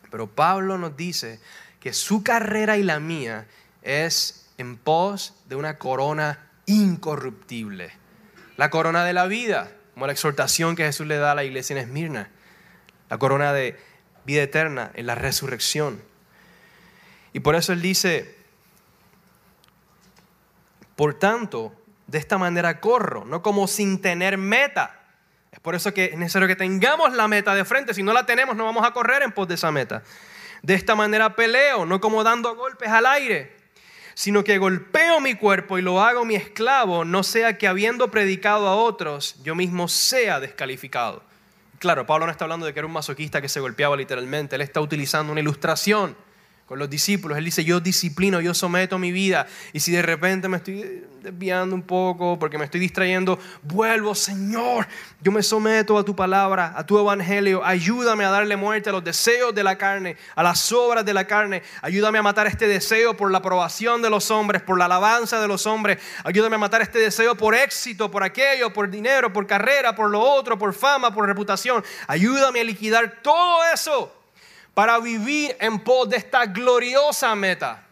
Pero 0.09 0.27
Pablo 0.27 0.77
nos 0.77 0.95
dice 0.95 1.39
que 1.79 1.93
su 1.93 2.23
carrera 2.23 2.77
y 2.77 2.83
la 2.83 2.99
mía 2.99 3.47
es 3.81 4.49
en 4.57 4.77
pos 4.77 5.35
de 5.47 5.55
una 5.55 5.77
corona 5.77 6.49
incorruptible. 6.65 7.91
La 8.57 8.69
corona 8.69 9.03
de 9.03 9.13
la 9.13 9.27
vida, 9.27 9.71
como 9.93 10.07
la 10.07 10.13
exhortación 10.13 10.75
que 10.75 10.85
Jesús 10.85 11.07
le 11.07 11.17
da 11.17 11.31
a 11.31 11.35
la 11.35 11.43
iglesia 11.43 11.75
en 11.75 11.83
Esmirna. 11.83 12.29
La 13.09 13.17
corona 13.17 13.53
de 13.53 13.79
vida 14.25 14.43
eterna 14.43 14.91
en 14.93 15.05
la 15.05 15.15
resurrección. 15.15 16.01
Y 17.33 17.39
por 17.39 17.55
eso 17.55 17.71
él 17.71 17.81
dice, 17.81 18.35
por 20.95 21.13
tanto, 21.13 21.73
de 22.07 22.17
esta 22.17 22.37
manera 22.37 22.79
corro, 22.79 23.25
no 23.25 23.41
como 23.41 23.67
sin 23.67 24.01
tener 24.01 24.37
meta 24.37 24.96
es 25.51 25.60
por 25.60 25.75
eso 25.75 25.93
que 25.93 26.05
es 26.05 26.17
necesario 26.17 26.47
que 26.47 26.55
tengamos 26.55 27.13
la 27.13 27.27
meta 27.27 27.55
de 27.55 27.65
frente. 27.65 27.93
Si 27.93 28.03
no 28.03 28.13
la 28.13 28.25
tenemos, 28.25 28.55
no 28.55 28.65
vamos 28.65 28.86
a 28.86 28.91
correr 28.91 29.23
en 29.23 29.31
pos 29.31 29.47
de 29.47 29.55
esa 29.55 29.71
meta. 29.71 30.03
De 30.62 30.73
esta 30.73 30.95
manera 30.95 31.36
peleo, 31.36 31.86
no 31.86 32.01
como 32.01 32.23
dando 32.23 32.55
golpes 32.55 32.89
al 32.89 33.05
aire, 33.05 33.55
sino 34.13 34.43
que 34.43 34.57
golpeo 34.57 35.19
mi 35.19 35.36
cuerpo 35.36 35.77
y 35.77 35.81
lo 35.81 36.01
hago 36.01 36.25
mi 36.25 36.36
esclavo, 36.36 37.05
no 37.05 37.23
sea 37.23 37.57
que 37.57 37.67
habiendo 37.67 38.10
predicado 38.10 38.67
a 38.67 38.75
otros, 38.75 39.36
yo 39.43 39.55
mismo 39.55 39.88
sea 39.88 40.39
descalificado. 40.39 41.23
Claro, 41.79 42.07
Pablo 42.07 42.25
no 42.25 42.31
está 42.31 42.45
hablando 42.45 42.65
de 42.65 42.73
que 42.73 42.79
era 42.79 42.88
un 42.88 42.93
masoquista 42.93 43.41
que 43.41 43.49
se 43.49 43.60
golpeaba 43.60 43.95
literalmente, 43.95 44.55
él 44.55 44.62
está 44.62 44.81
utilizando 44.81 45.31
una 45.31 45.41
ilustración 45.41 46.17
con 46.67 46.80
los 46.80 46.89
discípulos. 46.89 47.38
Él 47.38 47.45
dice, 47.45 47.63
yo 47.63 47.80
disciplino, 47.80 48.41
yo 48.41 48.53
someto 48.53 48.99
mi 48.99 49.13
vida. 49.13 49.47
Y 49.71 49.80
si 49.80 49.93
de 49.93 50.01
repente 50.01 50.49
me 50.49 50.58
estoy 50.58 51.01
desviando 51.23 51.73
un 51.73 51.82
poco 51.82 52.38
porque 52.38 52.58
me 52.58 52.65
estoy 52.65 52.82
distrayendo, 52.82 53.39
vuelvo, 53.63 54.13
Señor, 54.13 54.86
yo 55.21 55.32
me 55.32 55.41
someto 55.43 55.97
a 55.97 56.03
tu 56.03 56.13
palabra, 56.13 56.73
a 56.75 56.86
tu 56.86 56.99
evangelio. 56.99 57.63
Ayúdame 57.63 58.25
a 58.25 58.32
darle 58.32 58.58
muerte 58.58 58.89
a 58.89 58.91
los 58.91 59.01
deseos 59.01 59.56
de 59.56 59.63
la 59.63 59.77
carne, 59.77 60.17
a 60.36 60.43
las 60.43 60.69
obras 60.73 61.06
de 61.06 61.13
la 61.13 61.25
carne. 61.25 61.63
Ayúdame 61.82 62.17
a 62.17 62.21
matar 62.23 62.47
este 62.47 62.67
deseo 62.67 63.15
por 63.15 63.32
la 63.32 63.38
aprobación 63.38 64.01
de 64.01 64.10
los 64.10 64.30
hombres, 64.30 64.62
por 64.62 64.77
la 64.77 64.86
alabanza 64.86 65.39
de 65.39 65.47
los 65.47 65.65
hombres. 65.65 65.99
Ayúdame 66.25 66.58
a 66.58 66.60
matar 66.60 66.82
este 66.82 66.99
deseo 66.99 67.38
por 67.38 67.56
éxito, 67.56 68.12
por 68.12 68.23
aquello, 68.23 68.73
por 68.73 68.89
dinero, 68.89 69.32
por 69.32 69.47
carrera, 69.47 69.95
por 69.95 70.10
lo 70.10 70.19
otro, 70.19 70.58
por 70.58 70.73
fama, 70.73 71.13
por 71.13 71.27
reputación. 71.27 71.82
Ayúdame 72.08 72.60
a 72.60 72.65
liquidar 72.65 73.21
todo 73.21 73.63
eso 73.73 74.12
para 74.77 74.99
vivir 74.99 75.57
en 75.59 75.79
pos 75.79 76.07
de 76.07 76.17
esta 76.17 76.45
gloriosa 76.45 77.33
meta. 77.35 77.83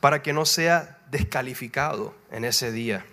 Para 0.00 0.22
que 0.22 0.32
no 0.32 0.46
sea 0.46 0.98
descalificado 1.10 2.16
en 2.30 2.46
ese 2.46 2.72
día. 2.72 3.04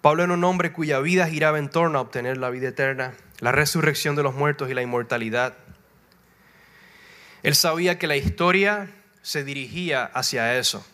Pablo 0.00 0.24
era 0.24 0.32
un 0.32 0.42
hombre 0.42 0.72
cuya 0.72 0.98
vida 0.98 1.28
giraba 1.28 1.60
en 1.60 1.70
torno 1.70 2.00
a 2.00 2.02
obtener 2.02 2.38
la 2.38 2.50
vida 2.50 2.70
eterna, 2.70 3.14
la 3.38 3.52
resurrección 3.52 4.16
de 4.16 4.24
los 4.24 4.34
muertos 4.34 4.70
y 4.70 4.74
la 4.74 4.82
inmortalidad. 4.82 5.54
Él 7.44 7.54
sabía 7.54 7.96
que 7.96 8.08
la 8.08 8.16
historia 8.16 8.90
se 9.22 9.44
dirigía 9.44 10.02
hacia 10.02 10.58
eso. 10.58 10.84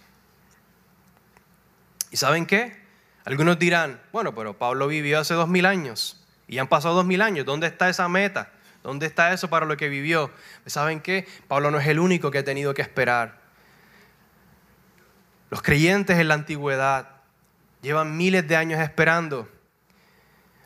¿Y 2.11 2.17
saben 2.17 2.47
qué? 2.47 2.77
Algunos 3.25 3.59
dirán, 3.59 4.01
bueno, 4.13 4.35
pero 4.35 4.57
Pablo 4.57 4.89
vivió 4.89 5.21
hace 5.21 5.35
dos 5.35 5.49
mil 5.49 5.67
años 5.67 6.25
y 6.47 6.59
han 6.59 6.69
pasado 6.69 6.95
dos 6.95 7.05
mil 7.05 7.21
años. 7.21 7.45
¿Dónde 7.45 7.67
está 7.67 7.89
esa 7.89 8.09
meta? 8.09 8.51
¿Dónde 8.83 9.07
está 9.07 9.33
eso 9.33 9.51
para 9.51 9.67
lo 9.67 9.77
que 9.77 9.89
vivió? 9.89 10.31
¿Saben 10.67 11.01
qué? 11.01 11.27
Pablo 11.47 11.71
no 11.71 11.79
es 11.79 11.87
el 11.87 11.99
único 11.99 12.31
que 12.31 12.39
ha 12.39 12.45
tenido 12.45 12.73
que 12.73 12.83
esperar. 12.83 13.39
Los 15.51 15.63
creyentes 15.63 16.19
en 16.19 16.29
la 16.29 16.35
antigüedad 16.35 17.09
llevan 17.83 18.17
miles 18.17 18.47
de 18.49 18.57
años 18.57 18.81
esperando. 18.81 19.49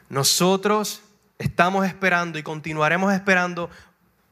Nosotros 0.09 1.03
estamos 1.39 1.87
esperando 1.87 2.39
y 2.39 2.43
continuaremos 2.43 3.13
esperando 3.13 3.71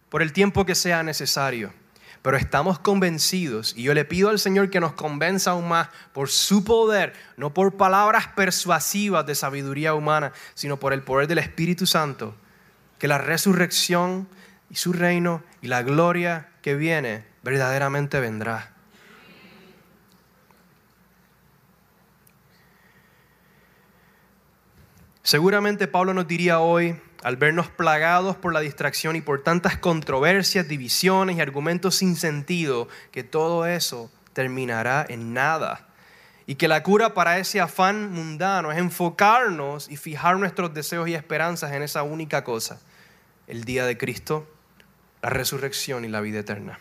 por 0.08 0.22
el 0.22 0.32
tiempo 0.32 0.64
que 0.64 0.74
sea 0.74 1.02
necesario 1.02 1.72
pero 2.22 2.36
estamos 2.36 2.78
convencidos 2.78 3.74
y 3.76 3.84
yo 3.84 3.94
le 3.94 4.04
pido 4.04 4.28
al 4.28 4.38
Señor 4.38 4.70
que 4.70 4.80
nos 4.80 4.92
convenza 4.92 5.52
aún 5.52 5.68
más 5.68 5.88
por 6.12 6.28
su 6.28 6.64
poder, 6.64 7.14
no 7.36 7.54
por 7.54 7.76
palabras 7.76 8.28
persuasivas 8.28 9.24
de 9.26 9.34
sabiduría 9.34 9.94
humana, 9.94 10.32
sino 10.54 10.78
por 10.78 10.92
el 10.92 11.02
poder 11.02 11.28
del 11.28 11.38
Espíritu 11.38 11.86
Santo, 11.86 12.34
que 12.98 13.08
la 13.08 13.18
resurrección 13.18 14.28
y 14.68 14.74
su 14.74 14.92
reino 14.92 15.42
y 15.62 15.68
la 15.68 15.82
gloria 15.82 16.50
que 16.62 16.74
viene 16.74 17.24
verdaderamente 17.42 18.20
vendrá. 18.20 18.74
Seguramente 25.22 25.86
Pablo 25.86 26.12
nos 26.12 26.26
diría 26.26 26.60
hoy, 26.60 27.00
al 27.22 27.36
vernos 27.36 27.68
plagados 27.68 28.36
por 28.36 28.52
la 28.52 28.60
distracción 28.60 29.16
y 29.16 29.20
por 29.20 29.42
tantas 29.42 29.76
controversias, 29.76 30.68
divisiones 30.68 31.36
y 31.36 31.40
argumentos 31.40 31.96
sin 31.96 32.16
sentido, 32.16 32.88
que 33.12 33.22
todo 33.22 33.66
eso 33.66 34.10
terminará 34.32 35.04
en 35.08 35.34
nada. 35.34 35.88
Y 36.46 36.56
que 36.56 36.68
la 36.68 36.82
cura 36.82 37.14
para 37.14 37.38
ese 37.38 37.60
afán 37.60 38.10
mundano 38.10 38.72
es 38.72 38.78
enfocarnos 38.78 39.90
y 39.90 39.96
fijar 39.96 40.38
nuestros 40.38 40.74
deseos 40.74 41.08
y 41.08 41.14
esperanzas 41.14 41.72
en 41.72 41.82
esa 41.82 42.02
única 42.02 42.42
cosa, 42.42 42.80
el 43.46 43.64
día 43.64 43.84
de 43.84 43.96
Cristo, 43.96 44.48
la 45.22 45.30
resurrección 45.30 46.04
y 46.04 46.08
la 46.08 46.20
vida 46.20 46.40
eterna. 46.40 46.80